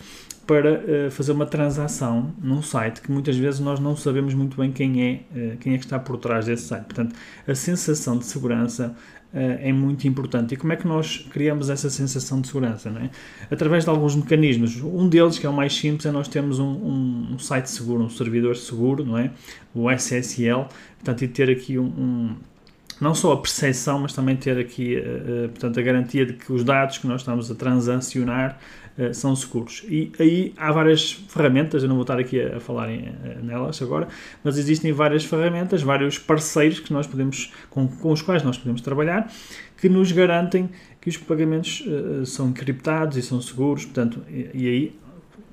para 0.45 0.73
uh, 1.07 1.11
fazer 1.11 1.31
uma 1.31 1.45
transação 1.45 2.33
num 2.41 2.61
site 2.61 3.01
que 3.01 3.11
muitas 3.11 3.37
vezes 3.37 3.59
nós 3.59 3.79
não 3.79 3.95
sabemos 3.95 4.33
muito 4.33 4.57
bem 4.57 4.71
quem 4.71 5.01
é, 5.01 5.53
uh, 5.53 5.57
quem 5.57 5.75
é 5.75 5.77
que 5.77 5.85
está 5.85 5.97
por 5.99 6.17
trás 6.17 6.45
desse 6.45 6.63
site. 6.63 6.85
Portanto, 6.85 7.15
a 7.47 7.55
sensação 7.55 8.17
de 8.17 8.25
segurança 8.25 8.95
é 9.33 9.71
muito 9.71 10.07
importante. 10.07 10.53
E 10.53 10.57
como 10.57 10.73
é 10.73 10.75
que 10.75 10.88
nós 10.88 11.25
criamos 11.29 11.69
essa 11.69 11.89
sensação 11.89 12.41
de 12.41 12.47
segurança? 12.47 12.89
Não 12.89 13.01
é? 13.01 13.09
Através 13.50 13.83
de 13.85 13.89
alguns 13.89 14.15
mecanismos. 14.15 14.81
Um 14.81 15.07
deles, 15.07 15.39
que 15.39 15.45
é 15.45 15.50
o 15.50 15.53
mais 15.53 15.73
simples, 15.73 16.05
é 16.05 16.11
nós 16.11 16.27
termos 16.27 16.59
um, 16.59 17.33
um, 17.33 17.39
site 17.39 17.69
seguro, 17.69 18.03
um 18.03 18.09
servidor 18.09 18.55
seguro, 18.57 19.05
não 19.05 19.17
é? 19.17 19.31
o 19.73 19.89
SSL, 19.89 20.65
portanto, 20.97 21.21
e 21.23 21.27
ter 21.27 21.50
aqui 21.50 21.79
um, 21.79 21.85
um 21.85 22.35
não 23.00 23.15
só 23.15 23.33
a 23.33 23.38
percepção, 23.38 24.00
mas 24.00 24.13
também 24.13 24.35
ter 24.35 24.59
aqui, 24.59 24.97
uh, 24.97 25.50
portanto, 25.50 25.79
a 25.79 25.81
garantia 25.81 26.23
de 26.23 26.33
que 26.33 26.53
os 26.53 26.63
dados 26.63 27.00
que 27.00 27.07
nós 27.07 27.21
estamos 27.21 27.50
a 27.50 27.55
transacionar 27.55 28.59
uh, 28.98 29.13
são 29.13 29.36
seguros. 29.36 29.83
E 29.88 30.12
aí 30.19 30.53
há 30.57 30.71
várias 30.71 31.12
ferramentas, 31.12 31.83
eu 31.83 31.89
não 31.89 31.95
vou 31.95 32.03
estar 32.03 32.19
aqui 32.19 32.41
a, 32.41 32.57
a 32.57 32.60
falar 32.60 32.91
em, 32.91 33.13
nelas 33.43 33.81
agora, 33.81 34.07
mas 34.43 34.57
existem 34.57 34.91
várias 34.91 35.25
ferramentas, 35.25 35.81
vários 35.81 36.17
parceiros 36.17 36.79
que 36.79 36.93
nós 36.93 37.07
podemos, 37.07 37.51
com, 37.69 37.88
com 37.88 38.12
os 38.12 38.21
quais 38.21 38.43
nós 38.43 38.57
podemos 38.57 38.81
trabalhar, 38.81 39.31
que 39.77 39.89
nos 39.89 40.12
garantem 40.12 40.69
que 41.00 41.10
os 41.10 41.17
pagamentos 41.17 41.83
uh, 41.88 42.25
são 42.25 42.50
encriptados 42.50 43.17
e 43.17 43.21
são 43.21 43.41
seguros, 43.41 43.86
portanto, 43.86 44.21
e, 44.29 44.50
e 44.53 44.67
aí 44.67 45.01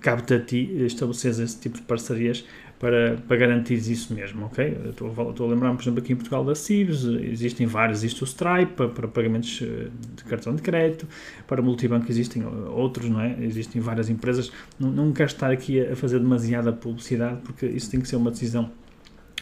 cabe-te 0.00 0.34
a 0.34 0.40
ti 0.40 0.84
estabelecer 0.84 1.32
esse 1.32 1.58
tipo 1.58 1.76
de 1.76 1.82
parcerias 1.82 2.44
para, 2.78 3.16
para 3.26 3.36
garantir 3.36 3.74
isso 3.74 4.14
mesmo, 4.14 4.46
ok? 4.46 4.76
Estou, 4.90 5.10
estou 5.30 5.46
a 5.46 5.50
lembrar, 5.50 5.74
por 5.74 5.82
exemplo, 5.82 6.00
aqui 6.00 6.12
em 6.12 6.16
Portugal 6.16 6.44
da 6.44 6.54
Sirius, 6.54 7.04
existem 7.04 7.66
vários, 7.66 7.98
existe 7.98 8.22
o 8.22 8.26
Stripe 8.26 8.72
para, 8.74 8.88
para, 8.88 9.08
pagamentos 9.08 9.60
eh, 9.62 9.88
de 10.16 10.24
cartão 10.24 10.54
de 10.54 10.62
crédito, 10.62 11.06
para 11.46 11.60
multibanco 11.60 12.06
existem 12.08 12.44
outros, 12.46 13.08
não 13.08 13.20
é? 13.20 13.36
Existem 13.40 13.80
várias 13.80 14.08
empresas, 14.08 14.52
não, 14.78 14.90
não 14.90 15.12
quero 15.12 15.28
estar 15.28 15.50
aqui 15.50 15.80
a 15.80 15.96
fazer 15.96 16.20
demasiada 16.20 16.72
publicidade, 16.72 17.40
porque 17.42 17.66
isso 17.66 17.90
tem 17.90 18.00
que 18.00 18.06
ser 18.06 18.16
uma 18.16 18.30
decisão 18.30 18.70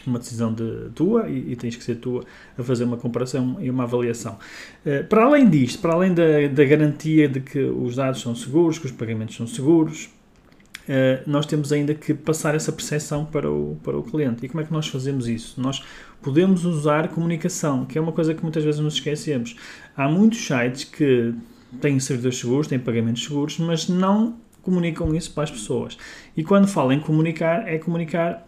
uma 0.06 0.20
decisão 0.20 0.54
de 0.54 0.90
tua 0.94 1.28
e, 1.28 1.52
e, 1.52 1.56
tens 1.56 1.74
que 1.74 1.82
ser 1.82 1.96
tua 1.96 2.24
a 2.56 2.62
fazer 2.62 2.84
uma 2.84 2.96
comparação 2.96 3.56
e 3.60 3.68
uma 3.68 3.82
avaliação. 3.82 4.38
Uh, 4.84 5.04
para 5.08 5.24
além 5.24 5.48
disto, 5.50 5.80
para 5.80 5.94
além 5.94 6.14
da, 6.14 6.46
da 6.46 6.64
garantia 6.64 7.28
de 7.28 7.40
que 7.40 7.58
os 7.58 7.96
dados 7.96 8.20
são 8.20 8.32
seguros, 8.32 8.78
que 8.78 8.86
os 8.86 8.92
pagamentos 8.92 9.34
são 9.34 9.48
seguros, 9.48 10.08
nós 11.26 11.46
temos 11.46 11.72
ainda 11.72 11.94
que 11.94 12.14
passar 12.14 12.54
essa 12.54 12.70
percepção 12.72 13.24
para 13.24 13.50
o, 13.50 13.76
para 13.82 13.96
o 13.96 14.02
cliente. 14.02 14.44
E 14.46 14.48
como 14.48 14.60
é 14.60 14.64
que 14.64 14.72
nós 14.72 14.86
fazemos 14.86 15.26
isso? 15.28 15.60
Nós 15.60 15.82
podemos 16.22 16.64
usar 16.64 17.08
comunicação, 17.08 17.84
que 17.84 17.98
é 17.98 18.00
uma 18.00 18.12
coisa 18.12 18.34
que 18.34 18.42
muitas 18.42 18.64
vezes 18.64 18.80
nos 18.80 18.94
esquecemos. 18.94 19.56
Há 19.96 20.08
muitos 20.08 20.44
sites 20.44 20.84
que 20.84 21.34
têm 21.80 21.98
servidores 21.98 22.38
seguros, 22.38 22.66
têm 22.66 22.78
pagamentos 22.78 23.24
seguros, 23.24 23.58
mas 23.58 23.88
não 23.88 24.36
comunicam 24.62 25.14
isso 25.14 25.32
para 25.32 25.44
as 25.44 25.50
pessoas. 25.50 25.96
E 26.36 26.42
quando 26.42 26.66
falo 26.66 26.92
em 26.92 27.00
comunicar, 27.00 27.68
é 27.68 27.78
comunicar 27.78 28.46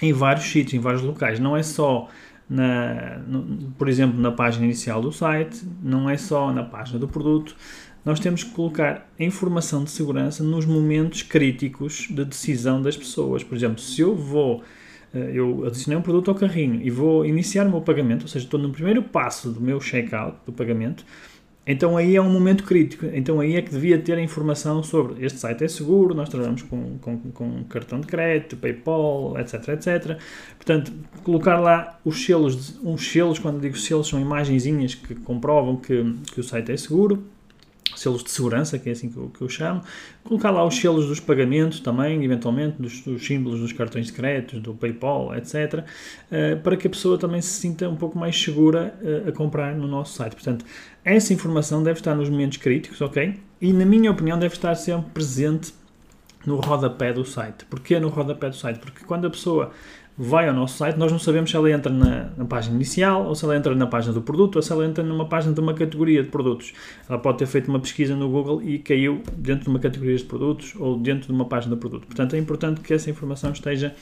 em 0.00 0.12
vários 0.12 0.46
sítios, 0.46 0.74
em 0.74 0.78
vários 0.78 1.02
locais. 1.02 1.38
Não 1.38 1.56
é 1.56 1.62
só, 1.62 2.08
na, 2.48 3.18
no, 3.18 3.72
por 3.72 3.88
exemplo, 3.88 4.18
na 4.18 4.32
página 4.32 4.64
inicial 4.64 5.02
do 5.02 5.12
site, 5.12 5.62
não 5.82 6.08
é 6.08 6.16
só 6.16 6.52
na 6.52 6.64
página 6.64 6.98
do 6.98 7.06
produto, 7.06 7.54
nós 8.04 8.18
temos 8.18 8.42
que 8.42 8.50
colocar 8.50 9.08
a 9.18 9.22
informação 9.22 9.84
de 9.84 9.90
segurança 9.90 10.42
nos 10.42 10.66
momentos 10.66 11.22
críticos 11.22 12.08
de 12.10 12.24
decisão 12.24 12.82
das 12.82 12.96
pessoas. 12.96 13.44
Por 13.44 13.56
exemplo, 13.56 13.80
se 13.80 14.00
eu 14.00 14.14
vou, 14.14 14.62
eh, 15.14 15.30
eu 15.34 15.64
adicionei 15.66 15.98
um 15.98 16.02
produto 16.02 16.30
ao 16.30 16.34
carrinho 16.34 16.80
e 16.82 16.90
vou 16.90 17.24
iniciar 17.24 17.66
o 17.66 17.70
meu 17.70 17.80
pagamento, 17.80 18.22
ou 18.22 18.28
seja, 18.28 18.44
estou 18.44 18.58
no 18.58 18.70
primeiro 18.70 19.02
passo 19.02 19.50
do 19.50 19.60
meu 19.60 19.80
checkout, 19.80 20.36
do 20.44 20.52
pagamento, 20.52 21.04
então 21.64 21.96
aí 21.96 22.16
é 22.16 22.20
um 22.20 22.28
momento 22.28 22.64
crítico. 22.64 23.06
Então 23.12 23.38
aí 23.38 23.54
é 23.54 23.62
que 23.62 23.70
devia 23.70 23.96
ter 23.96 24.14
a 24.14 24.20
informação 24.20 24.82
sobre 24.82 25.24
este 25.24 25.38
site 25.38 25.62
é 25.62 25.68
seguro, 25.68 26.12
nós 26.12 26.28
trabalhamos 26.28 26.62
com, 26.62 26.98
com, 26.98 27.18
com 27.30 27.64
cartão 27.64 28.00
de 28.00 28.08
crédito, 28.08 28.56
PayPal, 28.56 29.38
etc, 29.38 29.68
etc. 29.68 30.18
Portanto, 30.56 30.92
colocar 31.22 31.60
lá 31.60 32.00
os 32.04 32.24
selos, 32.24 32.80
uns 32.82 33.06
selos, 33.08 33.38
quando 33.38 33.60
digo 33.60 33.76
selos, 33.76 34.08
são 34.08 34.20
imagenzinhas 34.20 34.96
que 34.96 35.14
comprovam 35.14 35.76
que, 35.76 36.16
que 36.32 36.40
o 36.40 36.42
site 36.42 36.72
é 36.72 36.76
seguro 36.76 37.22
selos 38.02 38.22
de 38.22 38.30
segurança, 38.30 38.78
que 38.78 38.88
é 38.88 38.92
assim 38.92 39.08
que 39.08 39.16
eu, 39.16 39.30
que 39.30 39.40
eu 39.40 39.48
chamo, 39.48 39.82
colocar 40.24 40.50
lá 40.50 40.64
os 40.64 40.76
selos 40.76 41.06
dos 41.06 41.20
pagamentos 41.20 41.80
também, 41.80 42.22
eventualmente, 42.24 42.80
dos, 42.80 43.00
dos 43.00 43.24
símbolos 43.24 43.60
dos 43.60 43.72
cartões 43.72 44.06
de 44.06 44.12
crédito, 44.12 44.60
do 44.60 44.74
PayPal, 44.74 45.34
etc., 45.36 45.54
uh, 45.54 45.84
eh, 46.30 46.56
para 46.56 46.76
que 46.76 46.86
a 46.86 46.90
pessoa 46.90 47.16
também 47.16 47.40
se 47.40 47.60
sinta 47.60 47.88
um 47.88 47.96
pouco 47.96 48.18
mais 48.18 48.40
segura 48.40 48.94
uh, 49.02 49.28
a 49.28 49.32
comprar 49.32 49.74
no 49.74 49.86
nosso 49.86 50.14
site. 50.14 50.34
Portanto, 50.34 50.64
essa 51.04 51.32
informação 51.32 51.82
deve 51.82 52.00
estar 52.00 52.14
nos 52.14 52.28
momentos 52.28 52.58
críticos, 52.58 53.00
ok? 53.00 53.38
E, 53.60 53.72
na 53.72 53.84
minha 53.84 54.10
opinião, 54.10 54.38
deve 54.38 54.54
estar 54.54 54.74
sempre 54.74 55.10
presente 55.12 55.72
no 56.44 56.56
rodapé 56.56 57.12
do 57.12 57.24
site. 57.24 57.64
Porquê 57.66 57.98
no 58.00 58.08
rodapé 58.08 58.48
do 58.48 58.56
site? 58.56 58.78
Porque 58.78 59.04
quando 59.04 59.26
a 59.26 59.30
pessoa 59.30 59.70
vai 60.16 60.46
ao 60.46 60.54
nosso 60.54 60.76
site, 60.76 60.96
nós 60.96 61.10
não 61.10 61.18
sabemos 61.18 61.50
se 61.50 61.56
ela 61.56 61.70
entra 61.70 61.90
na, 61.90 62.30
na, 62.36 62.44
página 62.44 62.74
inicial, 62.76 63.26
ou 63.26 63.34
se 63.34 63.44
ela 63.44 63.56
entra 63.56 63.74
na 63.74 63.86
página 63.86 64.12
do 64.12 64.20
produto, 64.20 64.56
ou 64.56 64.62
se 64.62 64.70
ela 64.70 64.84
entra 64.84 65.02
numa 65.02 65.26
página 65.26 65.54
de 65.54 65.60
uma 65.60 65.74
categoria 65.74 66.22
de 66.22 66.28
produtos. 66.28 66.74
Ela 67.08 67.18
pode 67.18 67.38
ter 67.38 67.46
feito 67.46 67.68
uma 67.68 67.80
pesquisa 67.80 68.14
no 68.14 68.28
Google 68.28 68.62
e 68.62 68.78
caiu 68.78 69.22
dentro 69.36 69.64
de 69.64 69.70
uma 69.70 69.78
categoria 69.78 70.16
de 70.16 70.24
produtos 70.24 70.74
ou 70.76 70.98
dentro 70.98 71.28
de 71.28 71.32
uma 71.32 71.46
página 71.46 71.74
de 71.74 71.80
produto. 71.80 72.06
Portanto, 72.06 72.36
é 72.36 72.38
importante 72.38 72.80
que 72.80 72.92
essa 72.92 73.10
informação 73.10 73.52
esteja 73.52 73.94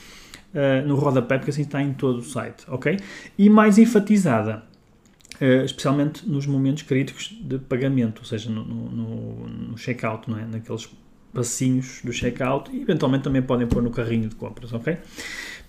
uh, 0.52 0.86
no 0.86 0.96
rodapé, 0.96 1.38
porque 1.38 1.50
assim 1.50 1.62
está 1.62 1.80
em 1.80 1.92
todo 1.92 2.18
o 2.18 2.24
site, 2.24 2.64
ok? 2.68 2.98
E 3.38 3.48
mais 3.48 3.78
enfatizada, 3.78 4.64
uh, 5.40 5.64
especialmente 5.64 6.28
nos 6.28 6.44
momentos 6.46 6.82
críticos 6.82 7.28
de 7.40 7.58
pagamento, 7.58 8.18
ou 8.18 8.24
seja, 8.24 8.50
no, 8.50 8.64
no, 8.64 9.48
no 9.48 9.78
checkout, 9.78 10.28
não 10.28 10.38
é? 10.38 10.44
Naqueles 10.44 10.88
passinhos 11.32 12.00
do 12.02 12.12
checkout 12.12 12.74
e 12.74 12.82
eventualmente 12.82 13.24
também 13.24 13.40
podem 13.40 13.66
pôr 13.66 13.82
no 13.82 13.90
carrinho 13.90 14.28
de 14.28 14.34
compras, 14.34 14.72
ok? 14.72 14.98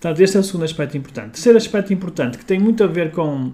Portanto, 0.02 0.20
este 0.20 0.36
é 0.36 0.40
o 0.40 0.42
segundo 0.42 0.64
aspecto 0.64 0.96
importante. 0.96 1.34
Terceiro 1.34 1.56
aspecto 1.56 1.92
importante, 1.92 2.36
que 2.36 2.44
tem 2.44 2.58
muito 2.58 2.82
a 2.82 2.88
ver 2.88 3.12
com, 3.12 3.52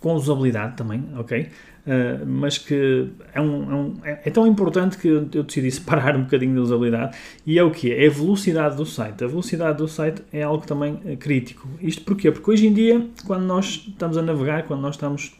com 0.00 0.14
usabilidade 0.14 0.74
também, 0.74 1.04
ok? 1.18 1.42
Uh, 1.42 2.26
mas 2.26 2.56
que 2.56 3.10
é, 3.34 3.40
um, 3.42 3.70
é, 3.70 3.74
um, 3.74 3.94
é, 4.02 4.20
é, 4.24 4.30
tão 4.30 4.46
importante 4.46 4.96
que 4.96 5.06
eu, 5.06 5.26
decidi 5.26 5.70
separar 5.70 6.16
um 6.16 6.22
bocadinho 6.22 6.54
da 6.54 6.62
usabilidade 6.62 7.18
e 7.44 7.58
é 7.58 7.62
o 7.62 7.70
que 7.70 7.92
é 7.92 8.06
a 8.06 8.10
velocidade 8.10 8.74
do 8.74 8.86
site. 8.86 9.22
A 9.22 9.26
velocidade 9.26 9.76
do 9.76 9.86
site 9.86 10.22
é 10.32 10.42
algo 10.42 10.66
também 10.66 10.94
uh, 10.94 11.14
crítico. 11.18 11.68
Isto 11.78 12.04
porquê? 12.04 12.32
Porque 12.32 12.50
hoje 12.50 12.66
em 12.66 12.72
dia, 12.72 13.06
quando 13.26 13.44
nós 13.44 13.84
estamos 13.86 14.16
a 14.16 14.22
navegar, 14.22 14.62
quando 14.62 14.80
nós 14.80 14.94
estamos, 14.94 15.34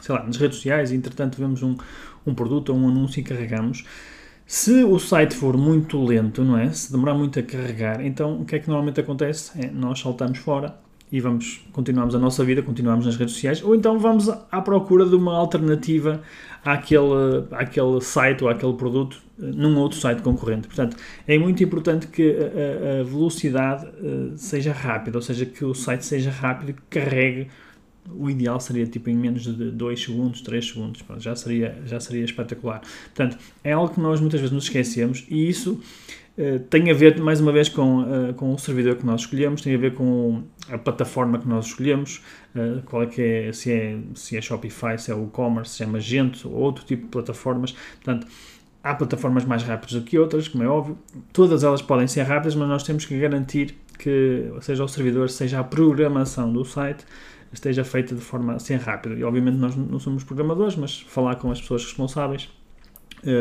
sei 0.00 0.12
lá, 0.12 0.24
nas 0.24 0.38
redes 0.38 0.56
sociais 0.56 0.90
e 0.90 0.96
entretanto 0.96 1.38
vemos 1.38 1.62
um, 1.62 1.76
um 2.26 2.34
produto 2.34 2.70
ou 2.70 2.78
um 2.80 2.88
anúncio 2.88 3.20
e 3.20 3.22
carregamos, 3.22 3.84
se 4.52 4.84
o 4.84 4.98
site 4.98 5.34
for 5.34 5.56
muito 5.56 6.04
lento, 6.04 6.44
não 6.44 6.58
é? 6.58 6.70
Se 6.72 6.92
demorar 6.92 7.14
muito 7.14 7.38
a 7.38 7.42
carregar, 7.42 8.04
então 8.04 8.42
o 8.42 8.44
que 8.44 8.56
é 8.56 8.58
que 8.58 8.68
normalmente 8.68 9.00
acontece? 9.00 9.50
É, 9.58 9.70
nós 9.70 9.98
saltamos 9.98 10.36
fora 10.40 10.76
e 11.10 11.20
vamos 11.20 11.64
continuamos 11.72 12.14
a 12.14 12.18
nossa 12.18 12.44
vida, 12.44 12.60
continuamos 12.60 13.06
nas 13.06 13.16
redes 13.16 13.32
sociais, 13.32 13.64
ou 13.64 13.74
então 13.74 13.98
vamos 13.98 14.28
à 14.28 14.60
procura 14.60 15.06
de 15.06 15.14
uma 15.14 15.34
alternativa 15.34 16.20
àquele, 16.62 17.46
àquele 17.52 17.98
site 18.02 18.44
ou 18.44 18.50
àquele 18.50 18.74
produto 18.74 19.22
eh, 19.40 19.46
num 19.46 19.74
outro 19.78 19.98
site 19.98 20.20
concorrente. 20.20 20.66
Portanto, 20.66 20.98
é 21.26 21.38
muito 21.38 21.64
importante 21.64 22.06
que 22.08 22.36
a, 22.36 23.00
a 23.00 23.04
velocidade 23.04 23.86
uh, 23.86 24.36
seja 24.36 24.74
rápida, 24.74 25.16
ou 25.16 25.22
seja, 25.22 25.46
que 25.46 25.64
o 25.64 25.72
site 25.72 26.04
seja 26.04 26.30
rápido 26.30 26.72
e 26.72 26.74
carregue 26.90 27.48
o 28.10 28.28
ideal 28.28 28.58
seria 28.58 28.86
tipo 28.86 29.10
em 29.10 29.16
menos 29.16 29.42
de 29.42 29.70
2 29.70 30.02
segundos, 30.02 30.40
3 30.40 30.66
segundos, 30.66 31.02
pronto, 31.02 31.22
já, 31.22 31.34
seria, 31.36 31.80
já 31.86 32.00
seria 32.00 32.24
espetacular. 32.24 32.80
Portanto, 33.14 33.38
é 33.62 33.72
algo 33.72 33.94
que 33.94 34.00
nós 34.00 34.20
muitas 34.20 34.40
vezes 34.40 34.52
nos 34.52 34.64
esquecemos 34.64 35.24
e 35.28 35.48
isso 35.48 35.80
uh, 36.38 36.58
tem 36.70 36.90
a 36.90 36.94
ver, 36.94 37.20
mais 37.20 37.40
uma 37.40 37.52
vez, 37.52 37.68
com, 37.68 38.02
uh, 38.02 38.34
com 38.34 38.52
o 38.52 38.58
servidor 38.58 38.96
que 38.96 39.06
nós 39.06 39.22
escolhemos, 39.22 39.62
tem 39.62 39.74
a 39.74 39.78
ver 39.78 39.94
com 39.94 40.42
a 40.68 40.78
plataforma 40.78 41.38
que 41.38 41.48
nós 41.48 41.66
escolhemos, 41.66 42.22
uh, 42.56 42.82
qual 42.82 43.04
é 43.04 43.06
que 43.06 43.22
é, 43.22 43.52
se 43.52 43.72
é, 43.72 43.98
se 44.14 44.36
é 44.36 44.40
Shopify, 44.40 44.98
se 44.98 45.10
é 45.10 45.14
o 45.14 45.24
e-commerce, 45.24 45.76
se 45.76 45.82
é 45.82 45.86
Magento 45.86 46.48
ou 46.48 46.56
outro 46.56 46.84
tipo 46.84 47.04
de 47.04 47.08
plataformas. 47.08 47.72
Portanto, 48.02 48.26
há 48.82 48.94
plataformas 48.94 49.44
mais 49.44 49.62
rápidas 49.62 49.94
do 49.94 50.02
que 50.02 50.18
outras, 50.18 50.48
como 50.48 50.64
é 50.64 50.68
óbvio, 50.68 50.98
todas 51.32 51.62
elas 51.62 51.80
podem 51.80 52.08
ser 52.08 52.22
rápidas, 52.22 52.56
mas 52.56 52.68
nós 52.68 52.82
temos 52.82 53.04
que 53.04 53.18
garantir 53.18 53.76
que, 53.98 54.52
seja 54.60 54.82
o 54.82 54.88
servidor, 54.88 55.30
seja 55.30 55.60
a 55.60 55.64
programação 55.64 56.52
do 56.52 56.64
site, 56.64 57.04
esteja 57.52 57.84
feita 57.84 58.14
de 58.14 58.20
forma 58.20 58.54
assim 58.54 58.76
rápida. 58.76 59.14
E 59.14 59.24
obviamente 59.24 59.56
nós 59.56 59.76
não 59.76 59.98
somos 59.98 60.24
programadores, 60.24 60.76
mas 60.76 61.00
falar 61.00 61.36
com 61.36 61.50
as 61.50 61.60
pessoas 61.60 61.84
responsáveis 61.84 62.48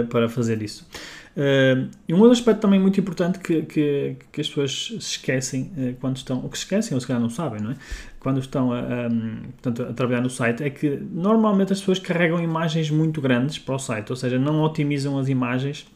para 0.10 0.30
fazer 0.30 0.62
isso. 0.62 0.88
Uh, 1.36 1.90
e 2.08 2.14
um 2.14 2.18
outro 2.18 2.34
aspecto 2.34 2.60
também 2.60 2.80
muito 2.80 3.00
importante 3.00 3.40
que, 3.40 3.62
que, 3.62 4.18
que 4.32 4.42
as 4.42 4.48
pessoas 4.50 4.88
se 4.88 4.98
esquecem 4.98 5.72
uh, 5.78 5.96
quando 6.02 6.18
estão, 6.18 6.44
ou 6.44 6.50
que 6.50 6.58
se 6.58 6.66
esquecem 6.66 6.94
ou 6.94 7.00
se 7.00 7.08
calhar 7.08 7.22
não 7.22 7.30
sabem, 7.30 7.62
não 7.62 7.72
é? 7.72 7.76
Quando 8.20 8.40
estão 8.40 8.74
a, 8.74 9.08
um, 9.10 9.42
portanto, 9.62 9.84
a 9.84 9.94
trabalhar 9.94 10.22
no 10.22 10.30
site, 10.30 10.62
é 10.62 10.70
que 10.70 10.90
normalmente 11.12 11.72
as 11.72 11.80
pessoas 11.80 12.00
carregam 12.00 12.42
imagens 12.42 12.92
muito 12.92 13.22
grandes 13.22 13.58
para 13.58 13.76
o 13.76 13.80
site, 13.80 14.10
ou 14.10 14.16
seja, 14.16 14.38
não 14.38 14.62
otimizam 14.62 15.18
as 15.18 15.30
imagens, 15.30 15.88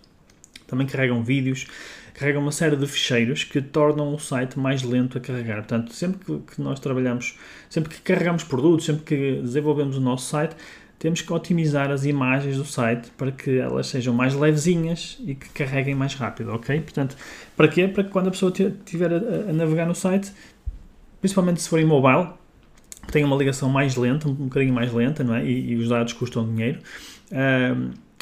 também 0.66 0.88
carregam 0.88 1.22
vídeos, 1.22 1.68
carregam 2.16 2.42
uma 2.42 2.52
série 2.52 2.76
de 2.76 2.88
ficheiros 2.88 3.44
que 3.44 3.62
tornam 3.62 4.14
o 4.14 4.20
site 4.20 4.58
mais 4.58 4.82
lento 4.82 5.18
a 5.18 5.22
carregar. 5.22 5.58
Portanto, 5.58 5.94
sempre 5.94 6.42
que, 6.42 6.62
nós 6.62 6.80
trabalhamos, 6.80 7.38
sempre 7.70 7.94
que 7.94 8.02
carregamos 8.02 8.44
produtos, 8.44 8.86
sempre 8.86 9.04
que 9.04 9.42
desenvolvemos 9.42 9.98
o 9.98 10.02
nosso 10.02 10.28
site, 10.30 10.56
temos 10.98 11.22
que 11.22 11.32
otimizar 11.32 11.92
as 11.92 12.06
imagens 12.06 12.56
do 12.56 12.64
site 12.64 13.12
para 13.18 13.32
que 13.32 13.58
elas 13.58 13.88
sejam 13.88 14.14
mais 14.14 14.34
levezinhas 14.34 15.18
e 15.26 15.36
que 15.36 15.50
carreguem 15.50 15.94
mais 15.94 16.16
rápido, 16.16 16.54
ok? 16.54 16.80
Portanto, 16.80 17.18
para 17.56 17.68
quê? 17.68 17.88
Para 17.88 18.06
que 18.06 18.10
quando 18.10 18.30
a 18.30 18.32
pessoa 18.32 18.52
estiver 18.52 19.12
a, 19.12 19.50
a, 19.50 19.54
navegar 19.54 19.86
no 19.86 19.94
site, 19.94 20.32
principalmente 21.20 21.62
se 21.62 21.68
for 21.68 21.80
em 21.80 21.86
mobile, 21.86 22.30
tenha 23.12 23.26
uma 23.28 23.36
ligação 23.36 23.70
mais 23.70 23.98
lenta, 23.98 24.30
um 24.30 24.34
bocadinho 24.34 24.74
mais 24.74 24.92
lenta, 24.94 25.22
não 25.22 25.36
é? 25.36 25.46
E, 25.46 25.74
e 25.74 25.76
os 25.76 25.90
dados 25.90 26.14
custam 26.14 26.48
dinheiro. 26.48 26.80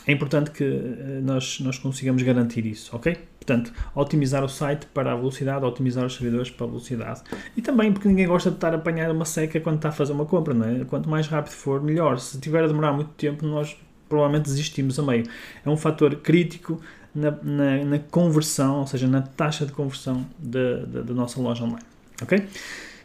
É 0.06 0.12
importante 0.12 0.52
que 0.52 0.64
eh, 0.64 1.22
nós, 1.22 1.60
nós 1.62 1.80
consigamos 1.80 2.22
garantir 2.24 2.66
isso, 2.66 2.94
ok? 2.96 3.18
Portanto, 3.46 3.74
otimizar 3.94 4.44
o 4.44 4.50
site 4.50 4.86
para 4.94 5.12
a 5.12 5.16
velocidade, 5.16 5.66
otimizar 5.66 6.06
os 6.06 6.16
servidores 6.16 6.50
para 6.50 6.66
a 6.66 6.70
velocidade. 6.70 7.22
E 7.58 7.62
também 7.62 7.92
porque 7.92 8.08
ninguém 8.08 8.26
gosta 8.26 8.50
de 8.50 8.56
estar 8.56 8.74
a 8.74 8.78
apanhar 8.78 9.12
uma 9.12 9.26
seca 9.26 9.60
quando 9.60 9.76
está 9.76 9.90
a 9.90 9.92
fazer 9.92 10.14
uma 10.14 10.26
compra, 10.26 10.54
não 10.54 10.66
é? 10.66 10.86
Quanto 10.86 11.10
mais 11.10 11.28
rápido 11.28 11.54
for, 11.54 11.82
melhor. 11.84 12.20
Se 12.20 12.40
tiver 12.40 12.64
a 12.64 12.68
demorar 12.68 12.94
muito 12.94 13.12
tempo, 13.12 13.46
nós 13.46 13.76
provavelmente 14.08 14.46
desistimos 14.46 14.98
a 14.98 15.04
meio. 15.04 15.26
É 15.66 15.70
um 15.70 15.76
fator 15.76 16.16
crítico 16.16 16.80
na, 17.14 17.32
na, 17.44 17.84
na 17.84 18.00
conversão, 18.00 18.80
ou 18.80 18.88
seja, 18.88 19.08
na 19.08 19.22
taxa 19.22 19.66
de 19.66 19.74
conversão 19.74 20.26
da 20.40 21.14
nossa 21.14 21.40
loja 21.42 21.64
online, 21.64 21.86
ok? 22.22 22.48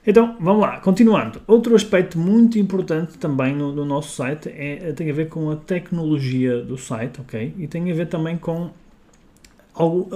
Então, 0.07 0.37
vamos 0.41 0.63
lá, 0.63 0.81
continuando. 0.81 1.43
Outro 1.47 1.75
aspecto 1.75 2.19
muito 2.19 2.59
importante 2.59 3.19
também 3.19 3.55
no, 3.55 3.73
no 3.73 3.85
nosso 3.85 4.15
site 4.15 4.49
é, 4.49 4.93
tem 4.93 5.11
a 5.11 5.13
ver 5.13 5.29
com 5.29 5.51
a 5.51 5.57
tecnologia 5.57 6.63
do 6.63 6.79
site, 6.79 7.21
ok? 7.21 7.55
E 7.59 7.67
tem 7.67 7.91
a 7.91 7.95
ver 7.95 8.07
também 8.07 8.39
com 8.39 8.71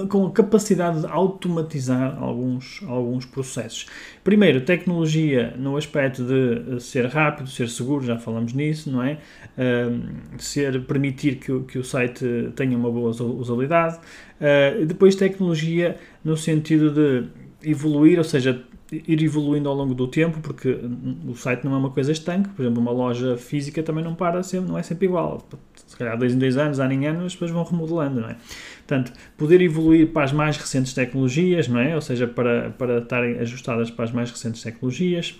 com 0.09 0.27
a 0.27 0.31
capacidade 0.31 0.99
de 0.99 1.07
automatizar 1.07 2.21
alguns, 2.21 2.83
alguns 2.85 3.25
processos. 3.25 3.85
Primeiro, 4.21 4.59
tecnologia 4.59 5.55
no 5.57 5.77
aspecto 5.77 6.23
de 6.23 6.81
ser 6.81 7.05
rápido, 7.05 7.49
ser 7.49 7.69
seguro, 7.69 8.05
já 8.05 8.19
falamos 8.19 8.51
nisso, 8.51 8.91
não 8.91 9.01
é? 9.01 9.19
Uh, 9.57 10.37
ser, 10.37 10.83
permitir 10.85 11.35
que, 11.37 11.57
que 11.61 11.79
o 11.79 11.83
site 11.83 12.51
tenha 12.57 12.77
uma 12.77 12.91
boa 12.91 13.11
usabilidade. 13.11 13.99
Uh, 14.41 14.85
depois, 14.85 15.15
tecnologia 15.15 15.97
no 16.25 16.35
sentido 16.35 16.91
de 16.91 17.29
evoluir, 17.63 18.17
ou 18.17 18.25
seja, 18.25 18.61
ir 18.91 19.23
evoluindo 19.23 19.69
ao 19.69 19.75
longo 19.75 19.93
do 19.93 20.07
tempo, 20.07 20.39
porque 20.41 20.77
o 21.25 21.35
site 21.35 21.63
não 21.63 21.73
é 21.73 21.77
uma 21.77 21.89
coisa 21.89 22.11
estanque, 22.11 22.49
por 22.49 22.63
exemplo, 22.63 22.81
uma 22.81 22.91
loja 22.91 23.37
física 23.37 23.81
também 23.81 24.03
não 24.03 24.13
para 24.13 24.43
sempre, 24.43 24.69
não 24.69 24.77
é 24.77 24.83
sempre 24.83 25.05
igual. 25.05 25.47
Se 25.93 25.99
calhar 25.99 26.17
dois 26.17 26.33
em 26.33 26.39
dois 26.39 26.57
anos, 26.57 26.79
ano 26.79 26.91
em 26.91 27.05
ano, 27.05 27.23
as 27.23 27.33
pessoas 27.33 27.51
vão 27.51 27.63
remodelando, 27.63 28.19
não 28.19 28.29
é? 28.29 28.35
Portanto, 28.79 29.13
poder 29.37 29.61
evoluir 29.61 30.07
para 30.07 30.23
as 30.23 30.31
mais 30.31 30.57
recentes 30.57 30.91
tecnologias, 30.91 31.67
não 31.67 31.79
é? 31.79 31.93
Ou 31.93 32.01
seja, 32.01 32.25
para, 32.25 32.71
para 32.71 32.97
estarem 32.97 33.37
ajustadas 33.37 33.91
para 33.91 34.05
as 34.05 34.11
mais 34.11 34.31
recentes 34.31 34.63
tecnologias. 34.63 35.39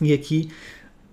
E 0.00 0.12
aqui, 0.12 0.48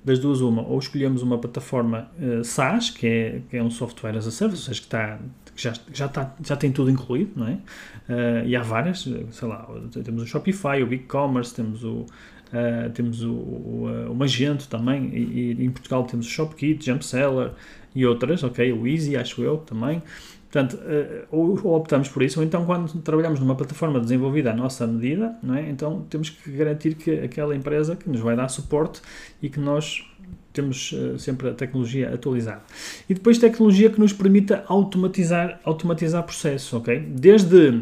das 0.05 0.19
duas, 0.19 0.41
uma, 0.41 0.61
ou 0.61 0.77
escolhemos 0.77 1.23
uma 1.23 1.39
plataforma 1.39 2.07
uh, 2.19 2.43
SaaS, 2.43 2.91
que 2.91 3.07
é, 3.07 3.41
que 3.49 3.57
é 3.57 3.63
um 3.63 3.71
software 3.71 4.15
as 4.15 4.27
a 4.27 4.31
service, 4.31 4.61
ou 4.61 4.65
seja, 4.67 4.79
que 4.79 4.85
está 4.85 5.19
já, 5.55 5.73
já, 5.91 6.05
está, 6.05 6.35
já 6.45 6.55
tem 6.55 6.71
tudo 6.71 6.91
incluído, 6.91 7.31
não 7.35 7.47
é? 7.47 7.53
Uh, 7.53 8.45
e 8.45 8.55
há 8.55 8.61
várias, 8.61 9.09
sei 9.31 9.47
lá, 9.47 9.67
temos 10.05 10.21
o 10.21 10.27
Shopify, 10.27 10.83
o 10.83 10.85
BigCommerce, 10.85 11.55
temos 11.55 11.83
o, 11.83 12.01
uh, 12.01 12.89
temos 12.93 13.23
o, 13.23 13.31
o, 13.31 14.11
o, 14.11 14.15
Magento 14.15 14.67
também, 14.67 15.09
e, 15.15 15.55
e, 15.59 15.65
em 15.65 15.71
Portugal 15.71 16.03
temos 16.03 16.27
o 16.27 16.29
ShopKit, 16.29 16.85
JumpSeller 16.85 17.53
e 17.97 18.05
outras, 18.05 18.43
ok? 18.43 18.71
O 18.71 18.87
Easy, 18.87 19.17
acho 19.17 19.41
eu, 19.41 19.57
também. 19.57 20.03
Portanto, 20.51 20.77
uh, 20.77 21.25
ou, 21.31 21.75
optamos 21.75 22.07
por 22.09 22.21
isso, 22.21 22.39
ou 22.39 22.45
então 22.45 22.63
quando 22.63 22.93
trabalhamos 23.01 23.39
numa 23.39 23.55
plataforma 23.55 23.99
desenvolvida 23.99 24.51
à 24.51 24.53
nossa 24.55 24.85
medida, 24.85 25.35
não 25.41 25.55
é? 25.55 25.67
Então 25.67 26.05
temos 26.07 26.29
que 26.29 26.51
garantir 26.51 26.93
que 26.93 27.11
aquela 27.11 27.55
empresa 27.55 27.95
que 27.95 28.07
nos 28.07 28.21
vai 28.21 28.35
dar 28.35 28.49
suporte 28.49 29.01
e 29.41 29.49
que 29.49 29.59
nós 29.59 30.05
temos 30.53 30.91
uh, 30.91 31.17
sempre 31.17 31.49
a 31.49 31.53
tecnologia 31.53 32.13
atualizada. 32.13 32.61
E 33.09 33.15
depois 33.15 33.39
tecnologia 33.39 33.89
que 33.89 33.99
nos 33.99 34.13
permita 34.13 34.63
automatizar, 34.67 35.59
automatizar 35.63 36.21
processos, 36.21 36.71
ok? 36.71 36.99
Desde, 36.99 37.81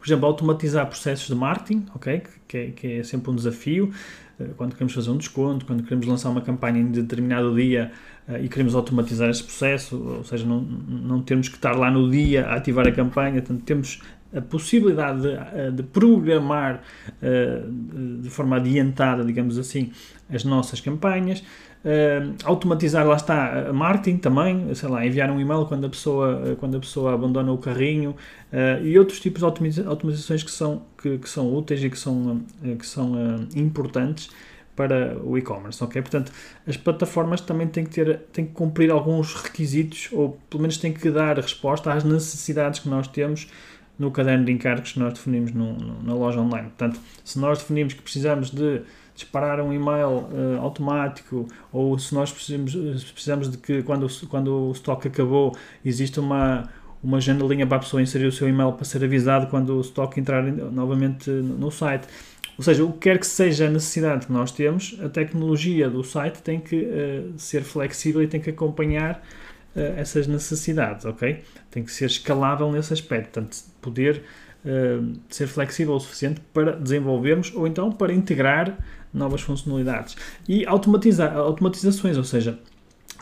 por 0.00 0.06
exemplo, 0.06 0.26
automatizar 0.26 0.84
processos 0.88 1.28
de 1.28 1.34
marketing, 1.36 1.86
ok? 1.94 2.22
Que, 2.48 2.56
é, 2.56 2.70
que 2.72 2.92
é 2.94 3.02
sempre 3.04 3.30
um 3.30 3.36
desafio. 3.36 3.92
Uh, 4.38 4.48
quando 4.56 4.72
queremos 4.72 4.92
fazer 4.92 5.10
um 5.10 5.16
desconto, 5.16 5.64
quando 5.64 5.84
queremos 5.84 6.06
lançar 6.06 6.28
uma 6.28 6.40
campanha 6.40 6.80
em 6.80 6.90
determinado 6.90 7.54
dia 7.54 7.92
e 8.42 8.48
queremos 8.48 8.74
automatizar 8.74 9.30
esse 9.30 9.42
processo, 9.42 9.96
ou 10.18 10.24
seja, 10.24 10.44
não, 10.46 10.60
não 10.60 11.22
temos 11.22 11.48
que 11.48 11.56
estar 11.56 11.72
lá 11.72 11.90
no 11.90 12.10
dia 12.10 12.46
a 12.46 12.56
ativar 12.56 12.86
a 12.86 12.92
campanha, 12.92 13.40
portanto, 13.40 13.62
temos 13.64 14.00
a 14.36 14.42
possibilidade 14.42 15.22
de, 15.22 15.70
de 15.72 15.82
programar 15.82 16.82
uh, 17.22 18.20
de 18.20 18.28
forma 18.28 18.56
adiantada, 18.56 19.24
digamos 19.24 19.58
assim, 19.58 19.90
as 20.30 20.44
nossas 20.44 20.80
campanhas, 20.80 21.42
automatizar, 22.44 23.06
lá 23.06 23.16
está, 23.16 23.72
marketing 23.72 24.18
também, 24.18 24.74
sei 24.74 24.88
lá, 24.88 25.06
enviar 25.06 25.30
um 25.30 25.40
e-mail 25.40 25.64
quando 25.64 25.86
a 25.86 25.88
pessoa, 25.88 26.56
quando 26.58 26.76
a 26.76 26.80
pessoa 26.80 27.14
abandona 27.14 27.50
o 27.52 27.56
carrinho 27.56 28.14
e 28.82 28.98
outros 28.98 29.20
tipos 29.20 29.40
de 29.40 29.86
automatizações 29.86 30.42
que 30.42 30.50
são, 30.50 30.82
que, 31.00 31.18
que 31.18 31.28
são 31.28 31.54
úteis 31.54 31.82
e 31.82 31.88
que 31.88 31.98
são, 31.98 32.42
que 32.78 32.86
são 32.86 33.14
importantes 33.54 34.28
para 34.78 35.18
o 35.24 35.36
e-commerce, 35.36 35.82
ok? 35.82 36.00
Portanto, 36.00 36.30
as 36.64 36.76
plataformas 36.76 37.40
também 37.40 37.66
têm 37.66 37.84
que, 37.84 37.90
ter, 37.90 38.20
têm 38.32 38.46
que 38.46 38.52
cumprir 38.52 38.92
alguns 38.92 39.34
requisitos 39.34 40.08
ou 40.12 40.38
pelo 40.48 40.62
menos 40.62 40.78
têm 40.78 40.92
que 40.92 41.10
dar 41.10 41.36
resposta 41.36 41.92
às 41.92 42.04
necessidades 42.04 42.78
que 42.78 42.88
nós 42.88 43.08
temos 43.08 43.48
no 43.98 44.12
caderno 44.12 44.44
de 44.44 44.52
encargos 44.52 44.92
que 44.92 45.00
nós 45.00 45.14
definimos 45.14 45.50
no, 45.50 45.72
no, 45.72 46.02
na 46.04 46.14
loja 46.14 46.40
online. 46.40 46.68
Portanto, 46.68 47.00
se 47.24 47.40
nós 47.40 47.58
definimos 47.58 47.92
que 47.92 48.00
precisamos 48.00 48.50
de 48.50 48.82
disparar 49.16 49.60
um 49.60 49.72
e-mail 49.72 50.28
uh, 50.30 50.60
automático 50.60 51.48
ou 51.72 51.98
se 51.98 52.14
nós 52.14 52.30
precisamos, 52.30 52.72
precisamos 53.10 53.50
de 53.50 53.58
que 53.58 53.82
quando, 53.82 54.06
quando 54.28 54.68
o 54.68 54.70
estoque 54.70 55.08
acabou 55.08 55.56
existe 55.84 56.20
uma, 56.20 56.68
uma 57.02 57.20
janelinha 57.20 57.66
para 57.66 57.78
a 57.78 57.80
pessoa 57.80 58.00
inserir 58.00 58.26
o 58.26 58.32
seu 58.32 58.48
e-mail 58.48 58.74
para 58.74 58.84
ser 58.84 59.02
avisado 59.02 59.48
quando 59.48 59.76
o 59.76 59.80
estoque 59.80 60.20
entrar 60.20 60.44
novamente 60.44 61.28
no 61.28 61.68
site. 61.72 62.06
Ou 62.58 62.64
seja, 62.64 62.84
o 62.84 62.92
que 62.92 62.98
quer 62.98 63.18
que 63.18 63.26
seja 63.26 63.68
a 63.68 63.70
necessidade 63.70 64.26
que 64.26 64.32
nós 64.32 64.50
temos, 64.50 64.98
a 65.00 65.08
tecnologia 65.08 65.88
do 65.88 66.02
site 66.02 66.42
tem 66.42 66.58
que 66.58 66.76
uh, 66.76 67.32
ser 67.38 67.62
flexível 67.62 68.20
e 68.20 68.26
tem 68.26 68.40
que 68.40 68.50
acompanhar 68.50 69.24
uh, 69.76 69.80
essas 69.96 70.26
necessidades, 70.26 71.04
ok? 71.04 71.40
Tem 71.70 71.84
que 71.84 71.92
ser 71.92 72.06
escalável 72.06 72.70
nesse 72.72 72.92
aspecto, 72.92 73.30
portanto, 73.30 73.58
poder 73.80 74.24
uh, 74.64 75.12
ser 75.30 75.46
flexível 75.46 75.94
o 75.94 76.00
suficiente 76.00 76.40
para 76.52 76.72
desenvolvermos 76.72 77.52
ou 77.54 77.64
então 77.64 77.92
para 77.92 78.12
integrar 78.12 78.76
novas 79.14 79.40
funcionalidades. 79.40 80.16
E 80.48 80.66
automatizar, 80.66 81.36
automatizações, 81.36 82.16
ou 82.16 82.24
seja, 82.24 82.58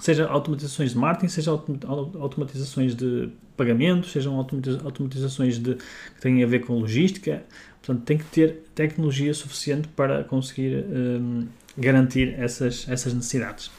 seja 0.00 0.26
automatizações 0.26 0.92
de 0.92 0.98
marketing, 0.98 1.28
seja 1.28 1.50
automatizações 1.50 2.94
de 2.94 3.28
pagamentos, 3.56 4.12
sejam 4.12 4.38
automatizações 4.38 5.58
de, 5.58 5.74
que 5.74 6.20
têm 6.20 6.42
a 6.44 6.46
ver 6.46 6.60
com 6.60 6.78
logística. 6.78 7.42
Portanto, 7.86 8.04
tem 8.04 8.18
que 8.18 8.24
ter 8.24 8.64
tecnologia 8.74 9.32
suficiente 9.32 9.86
para 9.86 10.24
conseguir 10.24 10.84
um, 10.88 11.46
garantir 11.78 12.34
essas, 12.36 12.84
essas 12.88 13.14
necessidades. 13.14 13.70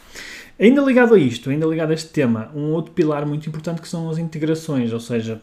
Ainda 0.57 0.81
ligado 0.81 1.13
a 1.13 1.19
isto, 1.19 1.49
ainda 1.49 1.65
ligado 1.65 1.91
a 1.91 1.93
este 1.93 2.09
tema, 2.09 2.49
um 2.55 2.71
outro 2.71 2.93
pilar 2.93 3.25
muito 3.25 3.49
importante 3.49 3.81
que 3.81 3.87
são 3.87 4.09
as 4.09 4.17
integrações, 4.17 4.93
ou 4.93 4.99
seja, 5.01 5.41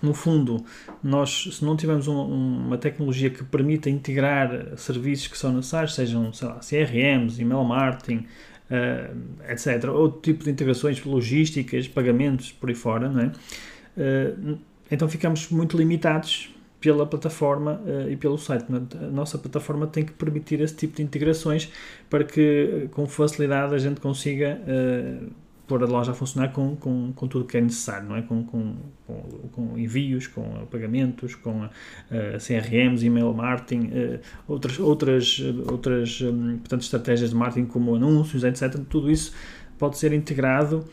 no 0.00 0.14
fundo, 0.14 0.64
nós, 1.02 1.48
se 1.52 1.64
não 1.64 1.76
tivermos 1.76 2.06
um, 2.06 2.22
uma 2.22 2.78
tecnologia 2.78 3.30
que 3.30 3.42
permita 3.42 3.90
integrar 3.90 4.76
serviços 4.76 5.26
que 5.26 5.36
são 5.36 5.52
necessários, 5.52 5.96
sejam, 5.96 6.32
sei 6.32 6.46
lá, 6.46 6.60
CRMs, 6.60 7.42
email 7.42 7.64
marketing, 7.64 8.26
uh, 8.70 9.50
etc., 9.50 9.90
outro 9.90 10.20
tipo 10.20 10.44
de 10.44 10.50
integrações 10.50 11.02
logísticas, 11.04 11.88
pagamentos, 11.88 12.52
por 12.52 12.68
aí 12.68 12.76
fora, 12.76 13.08
não 13.08 13.22
é? 13.22 13.26
Uh, 13.96 14.58
então 14.88 15.08
ficamos 15.08 15.48
muito 15.50 15.76
limitados 15.76 16.54
pela 16.80 17.06
plataforma 17.06 17.80
uh, 17.84 18.10
e 18.10 18.16
pelo 18.16 18.38
site. 18.38 18.66
A 18.70 19.10
nossa 19.10 19.38
plataforma 19.38 19.86
tem 19.86 20.04
que 20.04 20.12
permitir 20.12 20.60
esse 20.60 20.76
tipo 20.76 20.96
de 20.96 21.02
integrações 21.02 21.70
para 22.08 22.24
que, 22.24 22.88
com 22.92 23.06
facilidade, 23.06 23.74
a 23.74 23.78
gente 23.78 24.00
consiga 24.00 24.60
pôr 25.68 25.82
a 25.82 25.86
loja 25.86 26.12
a 26.12 26.14
funcionar 26.14 26.48
com, 26.48 26.74
com, 26.74 27.12
com 27.12 27.28
tudo 27.28 27.44
que 27.44 27.58
é 27.58 27.60
necessário, 27.60 28.08
não 28.08 28.16
é? 28.16 28.22
Com, 28.22 28.42
com, 28.42 28.76
com, 29.06 29.22
com 29.52 29.78
envios, 29.78 30.26
com 30.26 30.66
pagamentos, 30.70 31.34
com 31.34 31.66
uh, 31.66 31.68
CRMs, 32.40 33.04
email 33.04 33.32
marketing, 33.34 33.88
uh, 33.88 34.20
outras, 34.48 34.80
outras, 34.80 35.40
outras 35.70 36.20
um, 36.22 36.56
portanto, 36.58 36.80
estratégias 36.80 37.30
de 37.30 37.36
marketing 37.36 37.66
como 37.66 37.94
anúncios, 37.94 38.42
etc. 38.42 38.80
Tudo 38.88 39.10
isso 39.10 39.34
pode 39.78 39.98
ser 39.98 40.12
integrado 40.14 40.84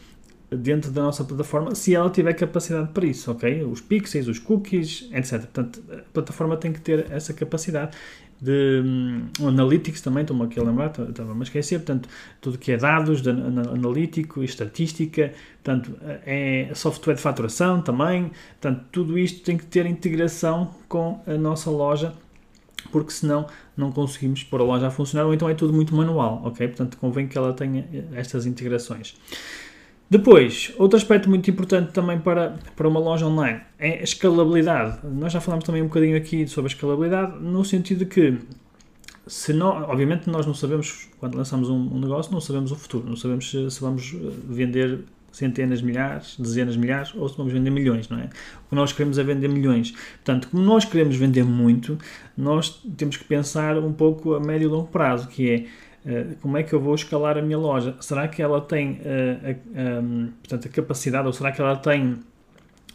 dentro 0.50 0.92
da 0.92 1.04
nossa 1.04 1.24
plataforma 1.24 1.74
se 1.74 1.96
ela 1.96 2.10
tiver 2.10 2.34
capacidade 2.34 2.90
para 2.90 3.06
isso, 3.06 3.32
ok? 3.32 3.64
Os 3.64 3.82
pixels, 3.82 4.28
os 4.28 4.40
cookies, 4.40 5.10
etc. 5.12 5.42
Portanto, 5.42 5.84
a 5.92 5.98
plataforma 6.14 6.58
tem 6.58 6.72
que 6.72 6.82
ter 6.82 7.12
essa 7.12 7.34
capacidade 7.34 7.96
de 8.40 8.82
um, 8.86 9.48
Analytics 9.48 10.02
também, 10.02 10.22
estou-me 10.22 10.44
aqui 10.44 10.60
a 10.60 10.64
lembrar, 10.64 10.88
estava-me 10.88 11.40
a 11.40 11.44
esquecer, 11.44 11.80
portanto, 11.80 12.10
tudo 12.42 12.58
que 12.58 12.72
é 12.72 12.78
dados 12.78 13.22
de 13.22 13.30
analítico 13.30 14.44
estatística, 14.44 15.34
portanto, 15.64 15.98
é 16.26 16.70
software 16.76 17.16
de 17.16 17.22
faturação 17.22 17.82
também, 17.82 18.32
portanto, 18.60 18.86
tudo 18.92 19.18
isto 19.18 19.44
tem 19.44 19.58
que 19.58 19.66
ter 19.66 19.86
integração 19.86 20.76
com 20.88 21.22
a 21.26 21.36
nossa 21.36 21.70
loja, 21.70 22.14
porque 22.92 23.12
senão 23.12 23.48
não 23.76 23.92
conseguimos 23.92 24.44
pôr 24.44 24.62
a 24.62 24.64
loja 24.64 24.88
a 24.88 24.92
funcionar, 24.92 25.26
ou 25.26 25.34
então 25.34 25.50
é 25.50 25.54
tudo 25.54 25.74
muito 25.74 25.96
manual, 25.96 26.42
ok? 26.46 26.68
Portanto, 26.68 26.98
convém 26.98 27.28
que 27.28 27.38
ela 27.38 27.54
tenha 27.54 27.88
estas 28.14 28.46
integrações. 28.46 29.16
Depois, 30.10 30.72
outro 30.78 30.98
aspecto 30.98 31.28
muito 31.28 31.50
importante 31.50 31.92
também 31.92 32.20
para, 32.20 32.60
para 32.76 32.88
uma 32.88 33.00
loja 33.00 33.26
online 33.26 33.62
é 33.80 34.00
a 34.00 34.04
escalabilidade. 34.04 35.00
Nós 35.04 35.34
já 35.34 35.42
falamos 35.42 35.66
também 35.66 35.82
um 35.82 35.88
bocadinho 35.88 36.16
aqui 36.16 36.48
sobre 36.48 36.72
a 36.72 36.74
escalabilidade, 36.74 37.42
no 37.42 37.66
sentido 37.66 38.00
de 38.00 38.06
que, 38.06 38.38
se 39.26 39.52
não, 39.52 39.70
obviamente, 39.84 40.30
nós 40.30 40.46
não 40.46 40.54
sabemos, 40.54 41.10
quando 41.20 41.36
lançamos 41.36 41.70
um, 41.70 41.96
um 41.96 42.00
negócio, 42.00 42.32
não 42.32 42.40
sabemos 42.40 42.72
o 42.72 42.76
futuro, 42.76 43.10
não 43.10 43.16
sabemos 43.16 43.50
se, 43.50 43.72
se, 43.72 43.82
vamos 43.82 44.14
eh, 44.14 44.30
vender 44.48 45.00
centenas 45.32 45.80
de 45.80 45.86
milhares, 45.86 46.36
dezenas 46.40 46.76
de 46.76 46.80
milhares, 46.80 47.14
ou 47.16 47.28
se 47.28 47.36
vamos 47.36 47.52
vender 47.52 47.72
milhões, 47.72 48.08
não 48.08 48.20
é? 48.20 48.26
O 48.66 48.70
que 48.70 48.76
nós 48.76 48.94
queremos 48.94 49.18
é 49.18 49.24
vender 49.24 49.50
milhões. 49.50 49.92
Portanto, 49.92 50.50
como 50.50 50.64
nós 50.64 50.86
queremos 50.86 51.16
vender 51.16 51.44
muito, 51.44 51.98
nós 52.38 52.82
temos 52.96 53.18
que 53.18 53.24
pensar 53.24 53.78
um 53.80 53.92
pouco 53.92 54.36
a 54.36 54.40
médio 54.40 54.68
e 54.68 54.72
longo 54.72 54.88
prazo, 54.88 55.28
que 55.28 55.50
é 55.50 55.66
como 56.42 56.58
é 56.58 56.64
que 56.64 56.74
eu 56.74 56.80
vou 56.80 56.94
escalar 56.94 57.38
a 57.38 57.42
minha 57.42 57.58
loja? 57.58 57.96
Será 58.00 58.28
que 58.28 58.42
ela 58.42 58.62
tem 58.62 59.02
uh, 59.02 59.56
a, 59.76 60.02
um, 60.02 60.32
portanto, 60.42 60.68
a 60.68 60.72
capacidade 60.72 61.26
ou 61.26 61.34
será 61.34 61.52
que 61.52 61.60
ela 61.60 61.76
tem 61.76 62.20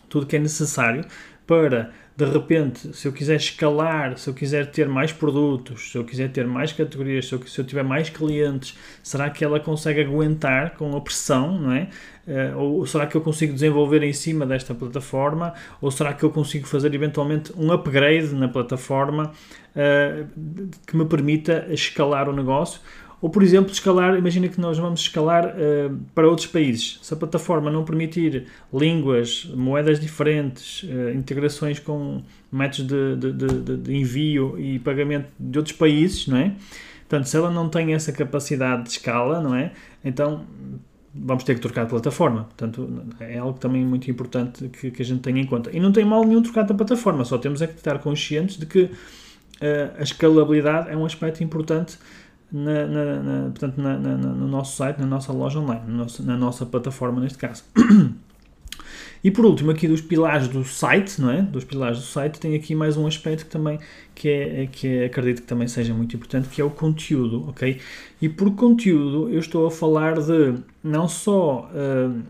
tudo 0.09 0.27
que 0.27 0.37
é 0.37 0.39
necessário 0.39 1.05
para, 1.47 1.91
de 2.17 2.25
repente, 2.25 2.95
se 2.95 3.09
eu 3.09 3.13
quiser 3.13 3.37
escalar, 3.37 4.19
se 4.19 4.29
eu 4.29 4.35
quiser 4.35 4.71
ter 4.71 4.87
mais 4.89 5.13
produtos, 5.13 5.91
se 5.91 5.97
eu 5.97 6.05
quiser 6.05 6.31
ter 6.31 6.47
mais 6.47 6.73
categorias, 6.73 7.27
se 7.27 7.35
eu, 7.35 7.47
se 7.47 7.59
eu 7.59 7.65
tiver 7.65 7.83
mais 7.83 8.11
clientes, 8.11 8.77
será 9.03 9.31
que 9.31 9.45
ela 9.45 9.59
consegue 9.59 10.01
aguentar 10.03 10.77
com 10.77 10.95
a 10.97 11.01
pressão, 11.01 11.59
não 11.59 11.73
é? 11.73 11.89
Uh, 12.27 12.59
ou 12.59 12.87
será 12.87 13.07
que 13.07 13.17
eu 13.17 13.21
consigo 13.21 13.53
desenvolver 13.55 14.03
em 14.03 14.13
cima 14.13 14.45
desta 14.45 14.75
plataforma? 14.75 15.55
Ou 15.81 15.91
será 15.91 16.13
que 16.13 16.23
eu 16.23 16.31
consigo 16.31 16.67
fazer 16.67 16.95
eventualmente 16.95 17.53
um 17.57 17.73
upgrade 17.73 18.35
na 18.35 18.49
plataforma 18.49 19.33
uh, 19.75 20.69
que 20.87 20.97
me 20.97 21.07
permita 21.07 21.67
escalar 21.71 22.29
o 22.29 22.33
negócio? 22.33 22.81
Ou, 23.23 23.29
por 23.29 23.43
exemplo, 23.43 23.71
escalar, 23.71 24.17
imagina 24.17 24.49
que 24.49 24.59
nós 24.59 24.79
vamos 24.79 25.01
escalar 25.01 25.49
uh, 25.49 25.97
para 26.15 26.27
outros 26.27 26.47
países. 26.47 26.99
Se 27.03 27.13
a 27.13 27.17
plataforma 27.17 27.71
não 27.71 27.85
permitir 27.85 28.47
línguas, 28.73 29.45
moedas 29.55 30.01
diferentes, 30.01 30.83
uh, 30.85 31.11
integrações 31.15 31.79
com 31.79 32.23
métodos 32.51 32.87
de, 32.87 33.17
de, 33.17 33.33
de, 33.33 33.77
de, 33.77 33.95
envio 33.95 34.59
e 34.59 34.79
pagamento 34.79 35.29
de 35.39 35.59
outros 35.59 35.77
países, 35.77 36.27
não 36.27 36.39
é? 36.39 36.55
Portanto, 37.09 37.27
se 37.27 37.37
ela 37.37 37.51
não 37.51 37.69
tem 37.69 37.93
essa 37.93 38.13
capacidade 38.13 38.85
de 38.85 38.91
escala, 38.91 39.41
não 39.41 39.55
é? 39.55 39.73
Então 40.03 40.47
vamos 41.15 41.45
ter 41.45 41.57
que 41.57 41.61
trocar 41.61 41.85
de 41.85 41.91
plataforma. 41.91 42.45
Portanto, 42.45 42.89
é 43.19 43.39
algo 43.39 43.59
também 43.59 43.85
muito 43.85 44.11
importante 44.11 44.69
que, 44.69 44.91
que 44.91 45.03
a 45.03 45.05
gente 45.05 45.21
tenha 45.21 45.41
em 45.41 45.47
conta. 45.47 45.71
E 45.77 45.81
não 45.81 45.93
tem 45.93 46.05
mal 46.05 46.25
nenhum 46.25 46.43
trocar 46.43 46.65
de 46.65 46.73
plataforma, 46.73 47.25
só 47.25 47.37
temos 47.37 47.61
é 47.61 47.67
que 47.67 47.75
estar 47.75 47.99
conscientes 47.99 48.57
de 48.57 48.67
que 48.67 48.83
uh, 48.85 48.91
a 49.99 50.03
escalabilidade 50.03 50.91
é 50.91 50.97
um 50.97 51.05
aspecto 51.05 51.43
importante 51.43 51.99
na, 52.53 52.87
na, 52.87 53.23
na 53.23 53.43
portanto, 53.51 53.79
na, 53.79 53.99
no 53.99 54.49
nosso 54.49 54.77
site, 54.77 54.99
na 54.99 55.07
nossa 55.07 55.33
loja 55.33 55.59
online, 55.59 55.83
na 56.25 56.37
nossa, 56.37 56.67
plataforma 56.67 57.21
neste 57.21 57.39
caso. 57.39 57.65
E 59.23 59.31
por 59.31 59.45
último, 59.45 59.71
aqui 59.71 59.87
dos 59.87 60.01
pilares 60.01 60.49
do 60.49 60.65
site, 60.65 61.21
não 61.21 61.31
é? 61.31 61.43
Dos 61.43 61.63
pilares 61.63 61.99
do 61.99 62.05
site, 62.05 62.41
tem 62.41 62.55
aqui 62.55 62.75
mais 62.75 62.97
um 62.97 63.07
aspecto 63.07 63.45
que 63.45 63.51
também 63.51 63.79
que 64.15 64.29
é, 64.29 64.67
que 64.67 64.89
é, 64.89 65.05
acredito 65.05 65.43
que 65.43 65.47
também 65.47 65.69
seja 65.69 65.93
muito 65.93 66.17
importante, 66.17 66.49
que 66.49 66.59
é 66.59 66.65
o 66.65 66.71
conteúdo, 66.71 67.47
ok? 67.49 67.79
E 68.21 68.29
por 68.31 68.51
conteúdo 68.55 69.29
eu 69.29 69.39
estou 69.39 69.67
a 69.67 69.71
falar 69.71 70.19
de 70.19 70.55
não 70.83 71.07
só 71.07 71.71
uh, 71.71 72.23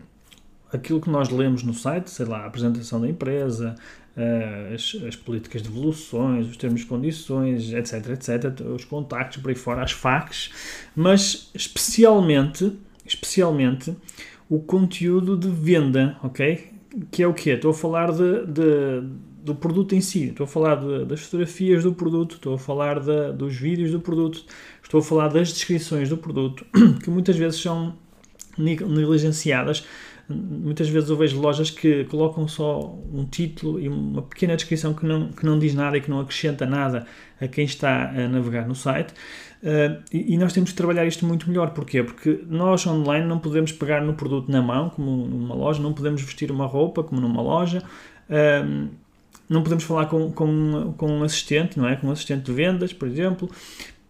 aquilo 0.73 0.99
que 0.99 1.09
nós 1.09 1.29
lemos 1.29 1.63
no 1.63 1.73
site, 1.73 2.09
sei 2.09 2.25
lá, 2.25 2.39
a 2.39 2.45
apresentação 2.47 2.99
da 2.99 3.07
empresa, 3.07 3.75
uh, 4.17 4.73
as, 4.73 4.95
as, 5.07 5.15
políticas 5.15 5.61
de 5.61 5.69
evoluções, 5.69 6.47
os 6.47 6.57
termos 6.57 6.81
de 6.81 6.87
condições, 6.87 7.73
etc, 7.73 8.09
etc, 8.09 8.61
os 8.73 8.85
contactos 8.85 9.41
por 9.41 9.49
aí 9.49 9.55
fora, 9.55 9.83
as 9.83 9.91
facs, 9.91 10.51
mas 10.95 11.49
especialmente, 11.53 12.73
especialmente 13.05 13.95
o 14.49 14.59
conteúdo 14.59 15.37
de 15.37 15.47
venda, 15.49 16.17
ok? 16.23 16.71
que 17.11 17.23
é 17.23 17.27
o 17.27 17.33
quê? 17.33 17.51
Estou 17.51 17.71
a 17.71 17.73
falar 17.73 18.11
de, 18.11 18.45
de, 18.47 19.03
do 19.43 19.55
produto 19.55 19.95
em 19.95 20.01
si, 20.01 20.29
estou 20.29 20.43
a 20.43 20.47
falar 20.47 20.75
de, 20.75 21.05
das 21.05 21.21
fotografias 21.21 21.83
do 21.83 21.93
produto, 21.93 22.35
estou 22.35 22.55
a 22.55 22.57
falar 22.57 22.99
de, 22.99 23.33
dos 23.33 23.55
vídeos 23.55 23.91
do 23.91 23.99
produto, 23.99 24.43
estou 24.83 24.99
a 24.99 25.03
falar 25.03 25.29
das 25.29 25.53
descrições 25.53 26.09
do 26.09 26.17
produto, 26.17 26.65
que 27.03 27.09
muitas 27.09 27.37
vezes 27.37 27.61
são 27.61 27.95
negligenciadas. 28.57 29.85
Muitas 30.31 30.89
vezes 30.89 31.09
eu 31.09 31.17
vejo 31.17 31.39
lojas 31.39 31.69
que 31.69 32.05
colocam 32.05 32.47
só 32.47 32.97
um 33.13 33.25
título 33.25 33.79
e 33.79 33.87
uma 33.87 34.21
pequena 34.21 34.55
descrição 34.55 34.93
que 34.93 35.05
não, 35.05 35.29
que 35.29 35.45
não 35.45 35.59
diz 35.59 35.73
nada 35.73 35.97
e 35.97 36.01
que 36.01 36.09
não 36.09 36.19
acrescenta 36.19 36.65
nada 36.65 37.05
a 37.39 37.47
quem 37.47 37.65
está 37.65 38.09
a 38.09 38.27
navegar 38.27 38.67
no 38.67 38.75
site. 38.75 39.13
Uh, 39.61 40.01
e, 40.11 40.33
e, 40.33 40.37
nós 40.37 40.53
temos 40.53 40.71
que 40.71 40.75
trabalhar 40.75 41.05
isto 41.05 41.25
muito 41.25 41.47
melhor. 41.47 41.71
Porquê? 41.71 42.01
Porque 42.01 42.43
nós 42.47 42.85
online 42.87 43.27
não 43.27 43.37
podemos 43.37 43.71
pegar 43.71 44.01
no 44.01 44.13
produto 44.13 44.51
na 44.51 44.61
mão, 44.61 44.89
como 44.89 45.27
numa 45.27 45.53
loja, 45.53 45.81
não 45.81 45.93
podemos 45.93 46.21
vestir 46.21 46.51
uma 46.51 46.65
roupa, 46.65 47.03
como 47.03 47.21
numa 47.21 47.41
loja, 47.41 47.83
uh, 48.29 48.89
não 49.47 49.61
podemos 49.61 49.83
falar 49.83 50.07
com, 50.07 50.31
com, 50.31 50.93
com 50.97 51.11
um 51.11 51.23
assistente, 51.23 51.77
não 51.77 51.87
é? 51.87 51.95
Com 51.95 52.07
um 52.07 52.11
assistente 52.11 52.45
de 52.45 52.53
vendas, 52.53 52.93
por 52.93 53.07
exemplo. 53.07 53.49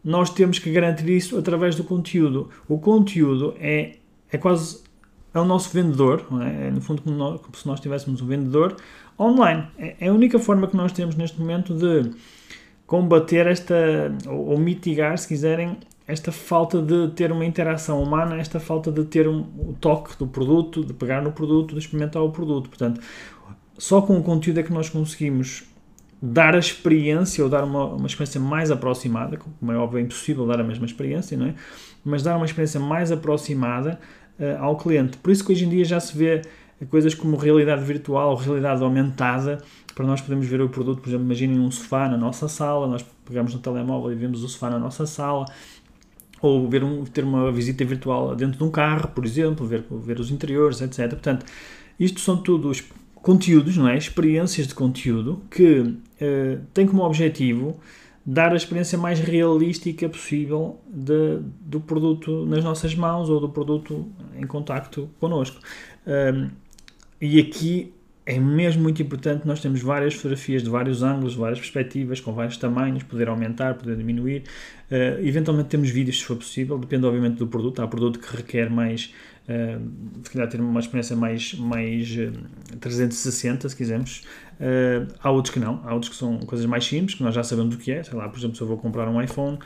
Nós 0.03 0.29
temos 0.29 0.57
que 0.57 0.71
garantir 0.71 1.09
isso 1.09 1.37
através 1.37 1.75
do 1.75 1.83
conteúdo. 1.83 2.49
O 2.67 2.79
conteúdo 2.79 3.55
é, 3.59 3.97
é 4.31 4.37
quase 4.37 4.83
é 5.33 5.39
o 5.39 5.45
nosso 5.45 5.69
vendedor, 5.69 6.25
é? 6.41 6.67
é? 6.67 6.71
no 6.71 6.81
fundo 6.81 7.01
como, 7.01 7.15
nós, 7.15 7.41
como, 7.41 7.55
se 7.55 7.67
nós 7.67 7.79
tivéssemos 7.79 8.21
um 8.21 8.25
vendedor 8.25 8.75
online. 9.19 9.67
É, 9.77 9.95
é 9.99 10.07
a 10.09 10.13
única 10.13 10.37
forma 10.39 10.67
que 10.67 10.75
nós 10.75 10.91
temos 10.91 11.15
neste 11.15 11.39
momento 11.39 11.73
de 11.73 12.11
combater 12.85 13.47
esta, 13.47 13.75
ou, 14.27 14.49
ou, 14.49 14.57
mitigar, 14.57 15.17
se 15.17 15.27
quiserem, 15.27 15.77
esta 16.05 16.31
falta 16.31 16.81
de 16.81 17.09
ter 17.09 17.31
uma 17.31 17.45
interação 17.45 18.03
humana, 18.03 18.37
esta 18.37 18.59
falta 18.59 18.91
de 18.91 19.05
ter 19.05 19.27
um, 19.27 19.39
o 19.39 19.75
toque 19.79 20.17
do 20.17 20.27
produto, 20.27 20.83
de 20.83 20.93
pegar 20.93 21.21
no 21.21 21.31
produto, 21.31 21.73
de 21.73 21.79
experimentar 21.79 22.21
o 22.21 22.31
produto. 22.31 22.67
Portanto, 22.67 22.99
só 23.77 24.01
com 24.01 24.17
o 24.17 24.23
conteúdo 24.23 24.59
é 24.59 24.63
que 24.63 24.73
nós 24.73 24.89
conseguimos 24.89 25.63
dar 26.21 26.53
a 26.53 26.59
experiência 26.59 27.43
ou 27.43 27.49
dar 27.49 27.63
uma, 27.63 27.85
uma 27.85 28.05
experiência 28.05 28.39
mais 28.39 28.69
aproximada, 28.69 29.37
como 29.37 29.71
é 29.71 29.77
óbvio, 29.77 29.99
é 29.99 30.01
impossível 30.01 30.45
dar 30.45 30.59
a 30.59 30.63
mesma 30.63 30.85
experiência, 30.85 31.35
não 31.35 31.47
é? 31.47 31.55
Mas 32.03 32.21
dar 32.21 32.35
uma 32.35 32.45
experiência 32.45 32.79
mais 32.79 33.11
aproximada 33.11 33.99
ao 34.59 34.75
cliente. 34.75 35.17
Por 35.17 35.31
isso 35.31 35.45
que 35.45 35.51
hoje 35.51 35.65
em 35.65 35.69
dia 35.69 35.85
já 35.85 35.99
se 35.99 36.17
vê 36.17 36.41
coisas 36.89 37.13
como 37.13 37.37
realidade 37.37 37.83
virtual, 37.83 38.35
realidade 38.35 38.83
aumentada, 38.83 39.59
para 39.93 40.05
nós 40.05 40.21
podermos 40.21 40.47
ver 40.47 40.61
o 40.61 40.69
produto, 40.69 41.01
por 41.01 41.09
exemplo, 41.09 41.25
imaginem 41.25 41.59
um 41.59 41.69
sofá 41.69 42.07
na 42.07 42.17
nossa 42.17 42.47
sala, 42.47 42.87
nós 42.87 43.05
pegamos 43.25 43.53
no 43.53 43.59
telemóvel 43.59 44.11
e 44.11 44.15
vemos 44.15 44.43
o 44.43 44.47
sofá 44.47 44.69
na 44.69 44.79
nossa 44.79 45.05
sala, 45.05 45.45
ou 46.41 46.67
ver 46.67 46.83
um, 46.83 47.03
ter 47.05 47.23
uma 47.23 47.51
visita 47.51 47.85
virtual 47.85 48.35
dentro 48.35 48.57
de 48.57 48.63
um 48.63 48.71
carro, 48.71 49.09
por 49.09 49.25
exemplo, 49.25 49.65
ver, 49.65 49.83
ver 49.89 50.19
os 50.19 50.31
interiores, 50.31 50.81
etc. 50.81 51.09
Portanto, 51.09 51.45
isto 51.99 52.19
são 52.19 52.37
todos 52.37 52.83
conteúdos, 53.15 53.77
não 53.77 53.87
é? 53.87 53.95
Experiências 53.95 54.67
de 54.67 54.73
conteúdo 54.73 55.41
que 55.51 55.93
eh, 56.19 56.57
têm 56.73 56.87
como 56.87 57.03
objetivo 57.03 57.79
dar 58.25 58.53
a 58.53 58.55
experiência 58.55 58.97
mais 58.97 59.19
realística 59.19 60.07
possível 60.07 60.79
de, 60.87 61.39
do 61.61 61.81
produto 61.81 62.45
nas 62.45 62.63
nossas 62.63 62.93
mãos 62.93 63.29
ou 63.29 63.39
do 63.39 63.49
produto 63.49 64.07
em 64.37 64.45
contacto 64.45 65.09
connosco. 65.19 65.59
Um, 66.05 66.49
e 67.19 67.39
aqui 67.39 67.93
é 68.25 68.39
mesmo 68.39 68.83
muito 68.83 69.01
importante 69.01 69.47
nós 69.47 69.59
temos 69.59 69.81
várias 69.81 70.13
fotografias 70.13 70.61
de 70.61 70.69
vários 70.69 71.01
ângulos, 71.01 71.33
várias 71.33 71.59
perspectivas, 71.59 72.19
com 72.19 72.31
vários 72.31 72.57
tamanhos, 72.57 73.03
poder 73.03 73.27
aumentar, 73.27 73.73
poder 73.73 73.97
diminuir. 73.97 74.43
Uh, 74.91 75.25
eventualmente 75.25 75.69
temos 75.69 75.89
vídeos 75.89 76.19
se 76.19 76.25
for 76.25 76.37
possível, 76.37 76.77
depende 76.77 77.05
obviamente 77.05 77.37
do 77.37 77.47
produto. 77.47 77.81
Há 77.81 77.87
produto 77.87 78.19
que 78.19 78.37
requer 78.37 78.69
mais, 78.69 79.13
uh, 79.51 79.81
se 80.23 80.31
calhar 80.31 80.47
ter 80.47 80.61
uma 80.61 80.79
experiência 80.79 81.15
mais, 81.15 81.53
mais 81.53 82.09
uh, 82.11 82.77
360, 82.79 83.69
se 83.69 83.75
quisermos. 83.75 84.23
Uh, 84.59 85.11
há 85.21 85.29
outros 85.31 85.53
que 85.53 85.59
não, 85.59 85.81
há 85.85 85.93
outros 85.93 86.11
que 86.11 86.17
são 86.17 86.39
coisas 86.39 86.65
mais 86.65 86.85
simples, 86.85 87.15
que 87.15 87.23
nós 87.23 87.35
já 87.35 87.43
sabemos 87.43 87.75
o 87.75 87.77
que 87.77 87.91
é. 87.91 88.03
Sei 88.03 88.17
lá, 88.17 88.27
por 88.29 88.39
exemplo, 88.39 88.55
se 88.55 88.61
eu 88.61 88.67
vou 88.67 88.77
comprar 88.77 89.07
um 89.07 89.21
iPhone, 89.21 89.59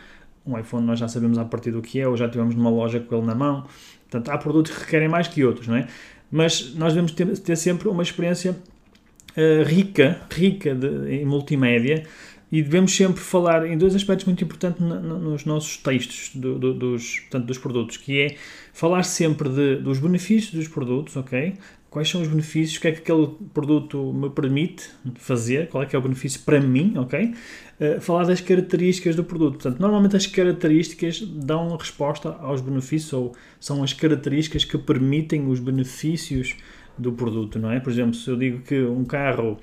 um 0.45 0.57
iPhone 0.57 0.85
nós 0.85 0.99
já 0.99 1.07
sabemos 1.07 1.37
a 1.37 1.45
partir 1.45 1.71
do 1.71 1.81
que 1.81 1.99
é, 1.99 2.07
ou 2.07 2.15
já 2.17 2.27
tivemos 2.29 2.55
numa 2.55 2.69
loja 2.69 2.99
com 2.99 3.15
ele 3.15 3.25
na 3.25 3.35
mão. 3.35 3.65
Portanto, 4.09 4.29
há 4.29 4.37
produtos 4.37 4.71
que 4.71 4.79
requerem 4.79 5.07
mais 5.07 5.27
que 5.27 5.43
outros, 5.43 5.67
não 5.67 5.75
é? 5.75 5.87
mas 6.31 6.73
nós 6.75 6.93
devemos 6.93 7.11
ter, 7.11 7.25
ter 7.39 7.55
sempre 7.55 7.87
uma 7.87 8.03
experiência 8.03 8.51
uh, 8.51 9.63
rica, 9.63 10.21
rica 10.31 10.73
de, 10.73 11.15
em 11.15 11.25
multimédia, 11.25 12.03
e 12.51 12.61
devemos 12.61 12.95
sempre 12.95 13.21
falar 13.21 13.65
em 13.67 13.77
dois 13.77 13.95
aspectos 13.95 14.25
muito 14.25 14.43
importantes 14.43 14.81
nos 14.81 15.45
nossos 15.45 15.77
textos 15.77 16.31
do, 16.35 16.57
do, 16.57 16.73
dos, 16.73 17.19
portanto, 17.21 17.45
dos 17.45 17.57
produtos, 17.57 17.97
que 17.97 18.21
é 18.21 18.35
falar 18.73 19.03
sempre 19.03 19.49
de, 19.49 19.77
dos 19.77 19.99
benefícios 19.99 20.53
dos 20.53 20.67
produtos, 20.67 21.15
ok? 21.15 21.55
Quais 21.89 22.09
são 22.09 22.21
os 22.21 22.27
benefícios, 22.27 22.77
o 22.77 22.81
que 22.81 22.89
é 22.89 22.91
que 22.91 22.99
aquele 22.99 23.27
produto 23.53 24.13
me 24.13 24.29
permite 24.29 24.89
fazer, 25.15 25.69
qual 25.69 25.81
é 25.83 25.85
que 25.85 25.95
é 25.95 25.99
o 25.99 26.01
benefício 26.01 26.41
para 26.41 26.59
mim, 26.59 26.93
ok? 26.97 27.33
Uh, 27.79 28.01
falar 28.01 28.25
das 28.25 28.41
características 28.41 29.15
do 29.15 29.23
produto. 29.23 29.53
Portanto, 29.53 29.79
normalmente 29.79 30.15
as 30.15 30.27
características 30.27 31.21
dão 31.21 31.75
resposta 31.77 32.35
aos 32.41 32.61
benefícios 32.61 33.13
ou 33.13 33.35
são 33.59 33.81
as 33.81 33.93
características 33.93 34.65
que 34.65 34.77
permitem 34.77 35.47
os 35.47 35.59
benefícios 35.59 36.55
do 36.97 37.13
produto, 37.13 37.59
não 37.59 37.71
é? 37.71 37.79
Por 37.79 37.91
exemplo, 37.91 38.13
se 38.13 38.29
eu 38.29 38.37
digo 38.37 38.59
que 38.59 38.81
um 38.81 39.03
carro 39.03 39.57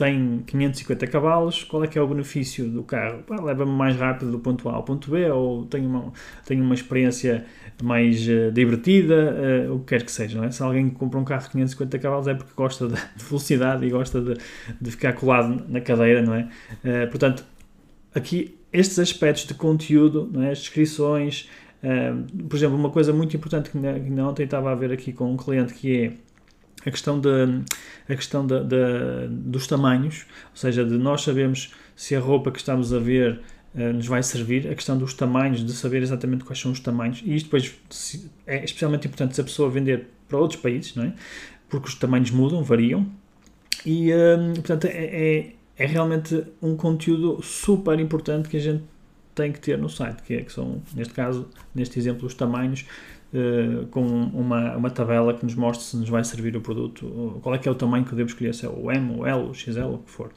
tem 0.00 0.42
550 0.46 1.06
cavalos, 1.08 1.62
qual 1.62 1.84
é 1.84 1.86
que 1.86 1.98
é 1.98 2.00
o 2.00 2.08
benefício 2.08 2.66
do 2.66 2.82
carro? 2.82 3.22
Leva-me 3.42 3.70
mais 3.70 3.94
rápido 3.96 4.30
do 4.30 4.38
ponto 4.38 4.66
A 4.70 4.76
ao 4.76 4.82
ponto 4.82 5.10
B, 5.10 5.30
ou 5.30 5.66
tenho 5.66 5.86
uma, 5.86 6.10
tenho 6.46 6.64
uma 6.64 6.74
experiência 6.74 7.44
mais 7.82 8.26
uh, 8.26 8.50
divertida, 8.50 9.68
uh, 9.68 9.74
o 9.74 9.80
que 9.80 9.88
quer 9.88 10.02
que 10.02 10.10
seja. 10.10 10.42
É? 10.42 10.50
Se 10.50 10.62
alguém 10.62 10.88
compra 10.88 11.20
um 11.20 11.24
carro 11.24 11.42
de 11.42 11.50
550 11.50 11.98
cavalos 11.98 12.26
é 12.28 12.32
porque 12.34 12.52
gosta 12.56 12.88
de, 12.88 12.94
de 12.94 13.24
velocidade 13.24 13.84
e 13.84 13.90
gosta 13.90 14.22
de, 14.22 14.38
de, 14.80 14.90
ficar 14.90 15.12
colado 15.12 15.66
na 15.68 15.82
cadeira, 15.82 16.22
não 16.22 16.34
é? 16.34 16.48
Uh, 16.82 17.10
portanto, 17.10 17.44
aqui 18.14 18.58
estes 18.72 18.98
aspectos 18.98 19.44
de 19.44 19.52
conteúdo, 19.52 20.30
é? 20.42 20.52
as 20.52 20.60
descrições, 20.60 21.50
por 22.48 22.56
exemplo, 22.56 22.76
uma 22.76 22.90
coisa 22.90 23.12
muito 23.12 23.36
importante 23.36 23.68
que 23.68 23.76
ainda 23.76 24.26
ontem 24.26 24.44
estava 24.44 24.70
a 24.70 24.74
ver 24.74 24.92
aqui 24.92 25.12
com 25.12 25.32
um 25.32 25.36
cliente 25.36 25.74
que 25.74 26.04
é 26.04 26.12
a 26.84 26.90
questão, 26.90 27.20
de, 27.20 27.28
a 28.08 28.14
questão 28.14 28.46
de, 28.46 28.62
de, 28.64 29.28
dos 29.28 29.66
tamanhos, 29.66 30.26
ou 30.50 30.56
seja, 30.56 30.84
de 30.84 30.96
nós 30.96 31.22
sabermos 31.22 31.74
se 31.94 32.16
a 32.16 32.20
roupa 32.20 32.50
que 32.50 32.58
estamos 32.58 32.92
a 32.92 32.98
ver 32.98 33.40
uh, 33.74 33.92
nos 33.92 34.06
vai 34.06 34.22
servir, 34.22 34.68
a 34.68 34.74
questão 34.74 34.96
dos 34.96 35.14
tamanhos, 35.14 35.64
de 35.64 35.72
saber 35.72 36.02
exatamente 36.02 36.44
quais 36.44 36.58
são 36.58 36.72
os 36.72 36.80
tamanhos, 36.80 37.22
e 37.24 37.36
isto 37.36 37.46
depois 37.46 37.74
é 38.46 38.64
especialmente 38.64 39.06
importante 39.06 39.34
se 39.34 39.40
a 39.40 39.44
pessoa 39.44 39.68
vender 39.70 40.08
para 40.28 40.38
outros 40.38 40.60
países, 40.60 40.94
não 40.94 41.04
é? 41.04 41.12
porque 41.68 41.88
os 41.88 41.94
tamanhos 41.94 42.30
mudam, 42.30 42.62
variam, 42.62 43.06
e 43.84 44.12
uh, 44.12 44.52
portanto 44.54 44.86
é, 44.86 44.90
é, 44.90 45.52
é 45.76 45.86
realmente 45.86 46.44
um 46.60 46.76
conteúdo 46.76 47.42
super 47.42 47.98
importante 48.00 48.48
que 48.48 48.56
a 48.56 48.60
gente 48.60 48.82
tem 49.34 49.52
que 49.52 49.60
ter 49.60 49.78
no 49.78 49.88
site, 49.88 50.22
que, 50.22 50.34
é, 50.34 50.42
que 50.42 50.52
são, 50.52 50.82
neste 50.94 51.14
caso, 51.14 51.48
neste 51.74 51.98
exemplo, 51.98 52.26
os 52.26 52.34
tamanhos 52.34 52.84
uh, 53.34 53.86
com 53.86 54.02
uma, 54.02 54.76
uma 54.76 54.90
tabela 54.90 55.34
que 55.34 55.44
nos 55.44 55.54
mostre 55.54 55.84
se 55.84 55.96
nos 55.96 56.08
vai 56.08 56.24
servir 56.24 56.56
o 56.56 56.60
produto, 56.60 57.38
qual 57.42 57.54
é 57.54 57.58
que 57.58 57.68
é 57.68 57.70
o 57.72 57.74
tamanho 57.74 58.04
que 58.04 58.12
eu 58.12 58.16
devo 58.16 58.28
escolher, 58.28 58.54
se 58.54 58.66
é 58.66 58.68
o 58.68 58.90
M, 58.90 59.20
o 59.20 59.26
L, 59.26 59.50
o 59.50 59.54
XL, 59.54 59.80
o 59.82 59.98
que 59.98 60.10
for. 60.10 60.30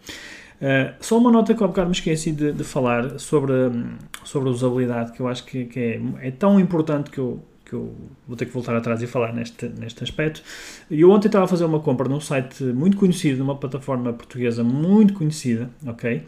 Uh, 0.61 0.93
só 1.01 1.17
uma 1.17 1.29
nota 1.31 1.53
que 1.53 1.61
ao 1.61 1.69
bocado 1.69 1.89
me 1.89 1.95
esqueci 1.95 2.31
de, 2.31 2.53
de 2.53 2.63
falar 2.63 3.19
sobre, 3.19 3.53
sobre 4.23 4.47
a 4.47 4.51
usabilidade, 4.51 5.11
que 5.11 5.19
eu 5.19 5.27
acho 5.27 5.43
que, 5.45 5.65
que 5.65 5.79
é, 5.79 6.01
é 6.27 6.31
tão 6.31 6.59
importante 6.59 7.09
que 7.09 7.17
eu, 7.17 7.43
que 7.65 7.73
eu 7.73 7.93
vou 8.27 8.37
ter 8.37 8.45
que 8.45 8.53
voltar 8.53 8.75
atrás 8.75 9.01
e 9.01 9.07
falar 9.07 9.33
neste, 9.33 9.67
neste 9.67 10.03
aspecto. 10.03 10.41
Eu 10.89 11.09
ontem 11.11 11.27
estava 11.27 11.45
a 11.45 11.47
fazer 11.47 11.65
uma 11.65 11.79
compra 11.79 12.07
num 12.07 12.19
site 12.21 12.63
muito 12.63 12.95
conhecido, 12.95 13.39
numa 13.39 13.55
plataforma 13.55 14.13
portuguesa 14.13 14.63
muito 14.63 15.13
conhecida, 15.13 15.69
ok? 15.85 16.23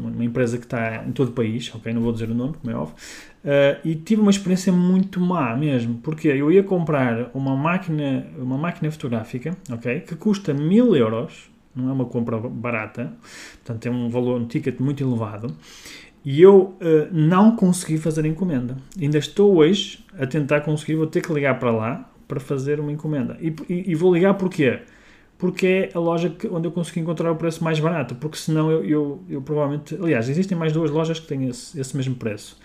Uma 0.00 0.24
empresa 0.24 0.56
que 0.56 0.64
está 0.64 1.04
em 1.04 1.12
todo 1.12 1.28
o 1.28 1.32
país, 1.32 1.72
ok? 1.74 1.92
Não 1.92 2.00
vou 2.00 2.12
dizer 2.12 2.30
o 2.30 2.34
nome, 2.34 2.54
como 2.54 2.74
é 2.74 2.76
óbvio. 2.76 2.94
Uh, 3.44 3.80
e 3.84 3.94
tive 3.94 4.22
uma 4.22 4.30
experiência 4.30 4.72
muito 4.72 5.20
má 5.20 5.54
mesmo, 5.54 5.96
porque 6.02 6.28
eu 6.28 6.50
ia 6.50 6.62
comprar 6.62 7.30
uma 7.34 7.54
máquina, 7.54 8.26
uma 8.38 8.56
máquina 8.56 8.90
fotográfica, 8.90 9.54
ok? 9.70 10.00
Que 10.00 10.16
custa 10.16 10.54
mil 10.54 10.96
euros, 10.96 11.50
não 11.76 11.90
é 11.90 11.92
uma 11.92 12.06
compra 12.06 12.38
barata, 12.38 13.12
portanto 13.56 13.82
tem 13.82 13.92
um 13.92 14.08
valor, 14.08 14.40
um 14.40 14.46
ticket 14.46 14.80
muito 14.80 15.04
elevado. 15.04 15.54
E 16.24 16.40
eu 16.40 16.74
uh, 16.80 17.08
não 17.12 17.54
consegui 17.54 17.98
fazer 17.98 18.24
encomenda. 18.24 18.78
Ainda 18.98 19.18
estou 19.18 19.56
hoje 19.56 20.02
a 20.18 20.26
tentar 20.26 20.62
conseguir, 20.62 20.94
vou 20.94 21.06
ter 21.06 21.20
que 21.20 21.30
ligar 21.30 21.58
para 21.58 21.70
lá 21.70 22.10
para 22.26 22.40
fazer 22.40 22.80
uma 22.80 22.90
encomenda. 22.90 23.36
E, 23.40 23.54
e, 23.68 23.90
e 23.90 23.94
vou 23.94 24.14
ligar 24.14 24.32
porquê? 24.34 24.70
Porque 24.70 24.94
é 25.62 25.90
a 25.94 25.98
loja 25.98 26.30
que, 26.30 26.46
onde 26.48 26.66
eu 26.66 26.72
consegui 26.72 27.00
encontrar 27.00 27.30
o 27.30 27.36
preço 27.36 27.62
mais 27.62 27.78
barato. 27.78 28.14
Porque 28.14 28.36
senão 28.36 28.70
eu, 28.70 28.84
eu, 28.84 29.24
eu 29.28 29.42
provavelmente. 29.42 29.94
Aliás, 29.94 30.28
existem 30.28 30.56
mais 30.56 30.72
duas 30.72 30.90
lojas 30.90 31.18
que 31.20 31.26
têm 31.26 31.48
esse, 31.48 31.78
esse 31.78 31.96
mesmo 31.96 32.14
preço. 32.14 32.58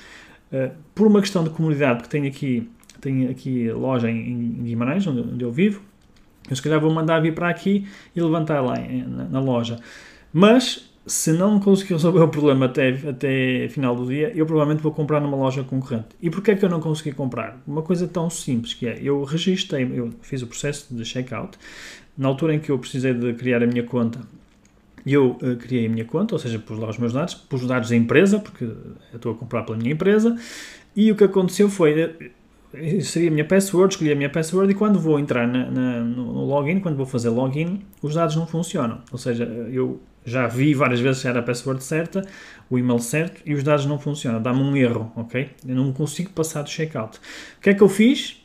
Uh, 0.51 0.71
por 0.95 1.07
uma 1.07 1.19
questão 1.19 1.43
de 1.43 1.49
comunidade, 1.49 2.03
que 2.03 2.09
tenho 2.09 2.27
aqui, 2.27 2.69
tenho 3.01 3.29
aqui 3.29 3.71
loja 3.71 4.09
em, 4.09 4.31
em 4.31 4.63
Guimarães, 4.63 5.05
onde, 5.05 5.21
onde, 5.21 5.43
eu 5.43 5.51
vivo, 5.51 5.81
eu 6.49 6.55
se 6.55 6.61
calhar 6.61 6.79
vou 6.79 6.91
mandar 6.91 7.19
vir 7.19 7.35
para 7.35 7.49
aqui 7.49 7.87
e 8.15 8.21
levantar 8.21 8.61
lá 8.61 8.75
na, 8.77 9.25
na 9.25 9.39
loja. 9.39 9.77
Mas 10.33 10.89
se 11.09 11.33
não 11.33 11.59
conseguir 11.59 11.93
resolver 11.93 12.21
o 12.23 12.27
problema 12.27 12.67
até, 12.67 12.89
até 12.89 13.67
final 13.69 13.95
do 13.95 14.05
dia, 14.05 14.31
eu 14.35 14.45
provavelmente 14.45 14.81
vou 14.81 14.91
comprar 14.91 15.19
numa 15.19 15.35
loja 15.35 15.63
concorrente. 15.63 16.07
E 16.21 16.29
porquê 16.29 16.51
é 16.51 16.55
que 16.55 16.63
eu 16.63 16.69
não 16.69 16.79
consegui 16.79 17.11
comprar? 17.11 17.61
Uma 17.67 17.81
coisa 17.81 18.07
tão 18.07 18.29
simples 18.29 18.73
que 18.73 18.87
é, 18.87 18.99
eu 19.01 19.23
registrei, 19.23 19.89
eu 19.93 20.11
fiz 20.21 20.41
o 20.41 20.47
processo 20.47 20.93
de 20.93 21.03
checkout, 21.03 21.57
na 22.19 22.27
altura 22.27 22.53
em 22.53 22.59
que 22.59 22.69
eu 22.69 22.77
precisei 22.77 23.13
de 23.13 23.33
criar 23.33 23.63
a 23.63 23.65
minha 23.65 23.83
conta, 23.83 24.19
eu 25.07 25.37
uh, 25.41 25.55
criei 25.55 25.87
a 25.87 25.89
minha 25.89 26.03
conta, 26.03 26.35
ou 26.35 26.39
seja, 26.39 26.59
pus 26.59 26.77
lá 26.77 26.89
os 26.89 26.97
meus 26.97 27.13
dados, 27.13 27.33
pus 27.33 27.61
os 27.61 27.67
dados 27.67 27.89
da 27.89 27.95
empresa, 27.95 28.39
porque 28.39 28.65
eu 28.65 29.15
estou 29.15 29.31
a 29.31 29.35
comprar 29.35 29.63
pela 29.63 29.77
minha 29.77 29.93
empresa, 29.93 30.37
e 30.93 31.09
o 31.11 31.15
que 31.15 31.23
aconteceu 31.23 31.69
foi, 31.69 31.97
eh, 32.73 32.99
seria 32.99 33.29
a 33.29 33.31
minha 33.31 33.45
password, 33.45 33.93
escolhi 33.93 34.11
a 34.11 34.15
minha 34.15 34.29
password 34.29 34.69
e 34.69 34.75
quando 34.75 34.99
vou 34.99 35.17
entrar 35.17 35.47
na, 35.47 35.71
na, 35.71 35.99
no 36.01 36.45
login, 36.45 36.81
quando 36.81 36.97
vou 36.97 37.05
fazer 37.05 37.29
login, 37.29 37.81
os 38.01 38.15
dados 38.15 38.35
não 38.35 38.45
funcionam. 38.45 38.99
Ou 39.13 39.17
seja, 39.17 39.45
eu 39.71 40.01
já 40.25 40.45
vi 40.45 40.73
várias 40.73 40.99
vezes 40.99 41.21
se 41.21 41.27
era 41.27 41.39
a 41.39 41.43
password 41.43 41.81
certa, 41.81 42.27
o 42.69 42.77
e-mail 42.77 42.99
certo 42.99 43.41
e 43.45 43.53
os 43.53 43.63
dados 43.63 43.85
não 43.85 43.97
funcionam. 43.97 44.41
Dá-me 44.41 44.61
um 44.61 44.75
erro, 44.75 45.09
ok? 45.15 45.51
Eu 45.65 45.75
não 45.75 45.93
consigo 45.93 46.31
passar 46.31 46.63
do 46.63 46.69
checkout. 46.69 47.17
O 47.17 47.61
que 47.61 47.69
é 47.69 47.73
que 47.73 47.81
eu 47.81 47.87
fiz? 47.87 48.43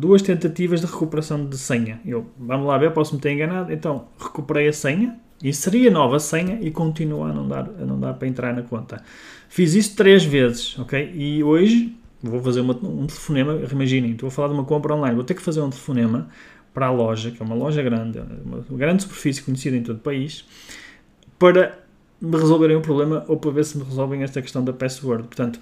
Duas 0.00 0.22
tentativas 0.22 0.80
de 0.80 0.86
recuperação 0.86 1.44
de 1.44 1.58
senha. 1.58 2.00
Eu, 2.06 2.26
vamos 2.38 2.66
lá 2.66 2.78
ver, 2.78 2.90
posso 2.92 3.14
me 3.14 3.20
ter 3.20 3.32
enganado. 3.32 3.70
Então, 3.70 4.06
recuperei 4.18 4.66
a 4.66 4.72
senha, 4.72 5.20
inseria 5.44 5.90
nova 5.90 6.18
senha 6.18 6.58
e 6.62 6.70
continua 6.70 7.28
a 7.28 7.32
não 7.34 7.46
dar, 7.46 7.68
a 7.78 7.84
não 7.84 8.00
dar 8.00 8.14
para 8.14 8.26
entrar 8.26 8.54
na 8.54 8.62
conta. 8.62 9.02
Fiz 9.50 9.74
isso 9.74 9.94
três 9.94 10.24
vezes, 10.24 10.78
ok? 10.78 11.12
E 11.14 11.44
hoje 11.44 11.94
vou 12.22 12.40
fazer 12.40 12.60
uma, 12.60 12.72
um 12.74 13.06
telefonema. 13.06 13.60
Imaginem, 13.70 14.12
estou 14.12 14.28
a 14.28 14.30
falar 14.30 14.48
de 14.48 14.54
uma 14.54 14.64
compra 14.64 14.94
online, 14.94 15.14
vou 15.14 15.24
ter 15.24 15.34
que 15.34 15.42
fazer 15.42 15.60
um 15.60 15.68
telefonema 15.68 16.30
para 16.72 16.86
a 16.86 16.90
loja, 16.90 17.30
que 17.30 17.42
é 17.42 17.44
uma 17.44 17.54
loja 17.54 17.82
grande, 17.82 18.22
uma 18.46 18.78
grande 18.78 19.02
superfície 19.02 19.42
conhecida 19.42 19.76
em 19.76 19.82
todo 19.82 19.96
o 19.96 20.00
país, 20.00 20.46
para 21.38 21.78
me 22.18 22.38
resolverem 22.38 22.76
o 22.76 22.80
problema 22.80 23.22
ou 23.28 23.36
para 23.36 23.50
ver 23.50 23.64
se 23.66 23.76
me 23.76 23.84
resolvem 23.84 24.22
esta 24.22 24.40
questão 24.40 24.64
da 24.64 24.72
password. 24.72 25.24
Portanto, 25.24 25.60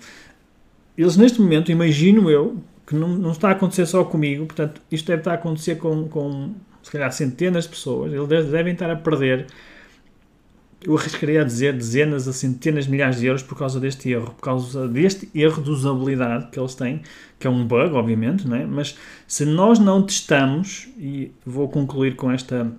eles 0.96 1.16
neste 1.16 1.40
momento, 1.40 1.72
imagino 1.72 2.31
eu, 2.31 2.57
que 2.88 2.94
não, 2.94 3.09
não 3.09 3.33
está 3.33 3.51
a 3.51 3.53
acontecer 3.53 3.85
só 3.85 4.03
comigo, 4.03 4.46
portanto, 4.46 4.81
isto 4.90 5.07
deve 5.07 5.20
estar 5.20 5.33
a 5.33 5.35
acontecer 5.35 5.77
com, 5.77 6.09
com 6.09 6.55
se 6.83 6.90
calhar 6.90 7.12
centenas 7.12 7.64
de 7.64 7.70
pessoas, 7.70 8.12
eles 8.12 8.51
devem 8.51 8.72
estar 8.72 8.90
a 8.90 8.96
perder 8.96 9.46
eu 10.81 10.96
arriscaria 10.96 11.42
a 11.42 11.44
dizer 11.44 11.72
dezenas 11.72 12.29
a 12.29 12.33
centenas 12.33 12.85
de 12.85 12.90
milhares 12.90 13.18
de 13.18 13.27
euros 13.27 13.42
por 13.42 13.59
causa 13.59 13.81
deste 13.81 14.11
erro, 14.11 14.33
por 14.33 14.42
causa 14.42 14.87
deste 14.88 15.29
erro 15.35 15.62
de 15.62 15.70
usabilidade 15.70 16.48
que 16.51 16.59
eles 16.59 16.74
têm, 16.74 17.03
que 17.38 17.46
é 17.46 17.51
um 17.51 17.66
bug, 17.66 17.94
obviamente, 17.94 18.46
não 18.46 18.57
é? 18.57 18.64
mas 18.64 18.96
se 19.27 19.44
nós 19.44 19.79
não 19.79 20.03
testamos, 20.03 20.88
e 20.96 21.33
vou 21.44 21.68
concluir 21.68 22.14
com, 22.14 22.31
esta, 22.31 22.70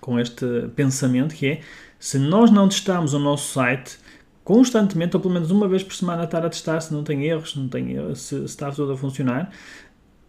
com 0.00 0.18
este 0.18 0.46
pensamento, 0.76 1.34
que 1.34 1.46
é, 1.46 1.60
se 1.98 2.18
nós 2.18 2.50
não 2.50 2.68
testamos 2.68 3.14
o 3.14 3.18
nosso 3.18 3.52
site 3.52 3.98
constantemente, 4.44 5.16
ou 5.16 5.22
pelo 5.22 5.32
menos 5.34 5.50
uma 5.50 5.66
vez 5.66 5.82
por 5.82 5.94
semana 5.94 6.24
estar 6.24 6.44
a 6.44 6.50
testar 6.50 6.80
se 6.80 6.92
não 6.92 7.02
tem 7.02 7.24
erros, 7.24 7.52
se, 7.52 7.58
não 7.58 7.68
tem, 7.68 8.14
se, 8.14 8.36
se 8.36 8.44
está 8.44 8.70
tudo 8.70 8.92
a 8.92 8.96
funcionar, 8.96 9.50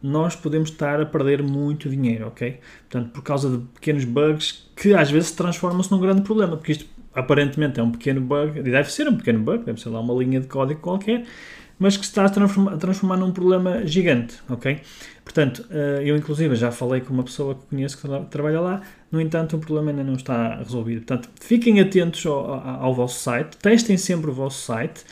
nós 0.01 0.35
podemos 0.35 0.69
estar 0.69 1.01
a 1.01 1.05
perder 1.05 1.43
muito 1.43 1.89
dinheiro, 1.89 2.27
ok? 2.27 2.59
Portanto, 2.89 3.11
por 3.11 3.23
causa 3.23 3.49
de 3.49 3.57
pequenos 3.73 4.05
bugs 4.05 4.69
que 4.75 4.93
às 4.93 5.11
vezes 5.11 5.31
transformam-se 5.31 5.91
num 5.91 5.99
grande 5.99 6.21
problema, 6.21 6.55
porque 6.55 6.71
isto 6.71 6.85
aparentemente 7.13 7.79
é 7.79 7.83
um 7.83 7.91
pequeno 7.91 8.21
bug, 8.21 8.59
e 8.59 8.63
deve 8.63 8.91
ser 8.91 9.07
um 9.07 9.17
pequeno 9.17 9.39
bug, 9.39 9.65
deve 9.65 9.79
ser 9.81 9.89
lá 9.89 9.99
uma 9.99 10.13
linha 10.13 10.39
de 10.39 10.47
código 10.47 10.79
qualquer, 10.79 11.25
mas 11.79 11.97
que 11.97 12.05
se 12.05 12.11
está 12.11 12.25
a 12.25 12.29
transformar, 12.29 12.73
a 12.73 12.77
transformar 12.77 13.17
num 13.17 13.31
problema 13.31 13.85
gigante, 13.85 14.35
ok? 14.49 14.79
Portanto, 15.25 15.65
eh, 15.69 16.03
eu 16.05 16.15
inclusive 16.15 16.55
já 16.55 16.71
falei 16.71 17.01
com 17.01 17.13
uma 17.13 17.23
pessoa 17.23 17.55
que 17.55 17.61
conheço 17.65 17.97
que 17.97 18.07
trabalha 18.29 18.61
lá, 18.61 18.81
no 19.11 19.19
entanto 19.19 19.57
o 19.57 19.59
problema 19.59 19.89
ainda 19.89 20.03
não 20.03 20.13
está 20.13 20.55
resolvido. 20.57 21.03
Portanto, 21.03 21.29
fiquem 21.41 21.81
atentos 21.81 22.25
ao, 22.25 22.53
ao 22.53 22.93
vosso 22.93 23.19
site, 23.19 23.57
testem 23.57 23.97
sempre 23.97 24.29
o 24.29 24.33
vosso 24.33 24.63
site, 24.63 25.03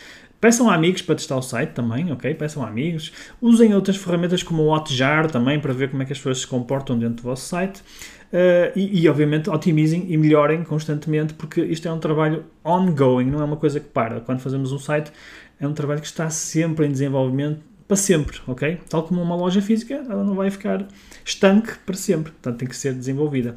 Peçam 0.44 0.70
amigos 0.70 1.02
para 1.02 1.16
testar 1.16 1.38
o 1.38 1.42
site 1.42 1.70
também, 1.70 2.12
ok? 2.12 2.34
Peçam 2.34 2.66
amigos. 2.66 3.14
Usem 3.42 3.74
outras 3.74 3.96
ferramentas 3.96 4.44
como 4.44 4.64
o 4.64 4.76
Hotjar 4.76 5.32
também 5.32 5.58
para 5.58 5.72
ver 5.72 5.90
como 5.90 6.04
é 6.04 6.06
que 6.06 6.12
as 6.12 6.18
pessoas 6.18 6.40
se 6.40 6.48
comportam 6.48 7.00
dentro 7.00 7.16
do 7.16 7.22
vosso 7.22 7.48
site. 7.48 7.80
Uh, 7.80 8.76
e, 8.76 9.04
e, 9.04 9.08
obviamente, 9.08 9.50
otimizem 9.50 10.12
e 10.12 10.18
melhorem 10.18 10.62
constantemente, 10.66 11.34
porque 11.34 11.62
isto 11.62 11.88
é 11.88 11.94
um 11.94 11.98
trabalho 11.98 12.44
ongoing, 12.62 13.32
não 13.32 13.40
é 13.40 13.46
uma 13.46 13.56
coisa 13.56 13.80
que 13.80 13.88
para. 13.88 14.20
Quando 14.20 14.42
fazemos 14.42 14.74
um 14.74 14.80
site, 14.80 15.14
é 15.62 15.66
um 15.66 15.74
trabalho 15.74 16.02
que 16.02 16.08
está 16.08 16.30
sempre 16.30 16.88
em 16.88 16.92
desenvolvimento 16.92 17.62
para 17.94 17.96
sempre, 17.96 18.40
ok? 18.48 18.80
Tal 18.90 19.04
como 19.04 19.22
uma 19.22 19.36
loja 19.36 19.62
física, 19.62 19.94
ela 19.94 20.24
não 20.24 20.34
vai 20.34 20.50
ficar 20.50 20.88
estanque 21.24 21.74
para 21.86 21.96
sempre, 21.96 22.32
portanto 22.32 22.58
tem 22.58 22.68
que 22.68 22.76
ser 22.76 22.94
desenvolvida, 22.94 23.56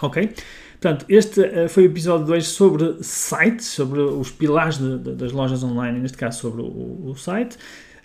ok? 0.00 0.30
Portanto, 0.72 1.06
este 1.08 1.40
uh, 1.40 1.68
foi 1.68 1.84
o 1.84 1.86
episódio 1.86 2.26
2 2.26 2.46
sobre 2.46 3.02
sites, 3.02 3.66
sobre 3.66 4.00
os 4.00 4.30
pilares 4.30 4.78
de, 4.78 4.98
de, 4.98 5.14
das 5.14 5.32
lojas 5.32 5.62
online, 5.62 6.00
neste 6.00 6.18
caso 6.18 6.40
sobre 6.40 6.60
o, 6.60 7.10
o 7.10 7.14
site 7.16 7.56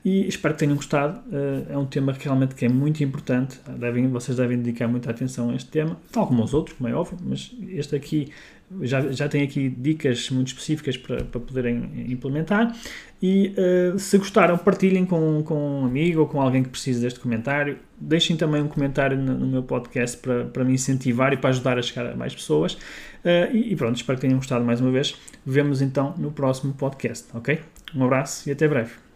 e 0.06 0.26
espero 0.28 0.54
que 0.54 0.62
tenham 0.62 0.76
gostado. 0.76 1.20
Uh, 1.28 1.74
é 1.74 1.78
um 1.78 1.86
tema 1.86 2.14
que 2.14 2.24
realmente 2.24 2.56
que 2.56 2.64
é 2.64 2.70
muito 2.70 3.04
importante. 3.04 3.60
Devem, 3.78 4.08
vocês 4.08 4.38
devem 4.38 4.58
dedicar 4.58 4.88
muita 4.88 5.12
atenção 5.12 5.50
a 5.50 5.56
este 5.56 5.70
tema, 5.70 5.98
tal 6.12 6.28
como 6.28 6.42
aos 6.42 6.54
outros, 6.54 6.78
como 6.78 6.88
é 6.88 6.94
óbvio, 6.94 7.18
mas 7.22 7.54
este 7.68 7.96
aqui 7.96 8.32
já, 8.82 9.12
já 9.12 9.30
tem 9.30 9.44
aqui 9.44 9.70
dicas 9.70 10.30
muito 10.30 10.48
específicas 10.50 10.98
para, 10.98 11.24
para 11.24 11.40
poderem 11.40 12.06
implementar. 12.10 12.76
E 13.22 13.56
uh, 13.58 13.98
se 13.98 14.18
gostaram, 14.18 14.58
partilhem 14.58 15.06
com, 15.06 15.42
com 15.44 15.82
um 15.82 15.86
amigo 15.86 16.22
ou 16.22 16.28
com 16.28 16.42
alguém 16.42 16.64
que 16.64 16.70
precise 16.70 17.02
deste 17.02 17.20
comentário. 17.20 17.80
Deixem 18.00 18.36
também 18.36 18.62
um 18.62 18.68
comentário 18.68 19.18
no, 19.18 19.38
no 19.38 19.48
meu 19.48 19.64
podcast 19.64 20.18
para, 20.18 20.46
para 20.46 20.64
me 20.64 20.74
incentivar 20.74 21.34
e 21.34 21.38
para 21.38 21.50
ajudar 21.50 21.80
a 21.80 21.82
chegar 21.82 22.12
a 22.12 22.16
mais 22.16 22.36
pessoas. 22.36 22.74
Uh, 22.74 23.54
e, 23.54 23.74
e 23.74 23.76
pronto, 23.76 23.96
espero 23.96 24.18
que 24.18 24.28
tenham 24.28 24.38
gostado 24.38 24.64
mais 24.64 24.82
uma 24.82 24.92
vez. 24.92 25.16
Vemos 25.46 25.82
então 25.82 26.14
no 26.18 26.32
próximo 26.32 26.74
podcast, 26.74 27.26
ok? 27.34 27.60
Um 27.96 28.04
abraço 28.04 28.48
e 28.48 28.52
até 28.52 28.68
breve. 28.68 29.07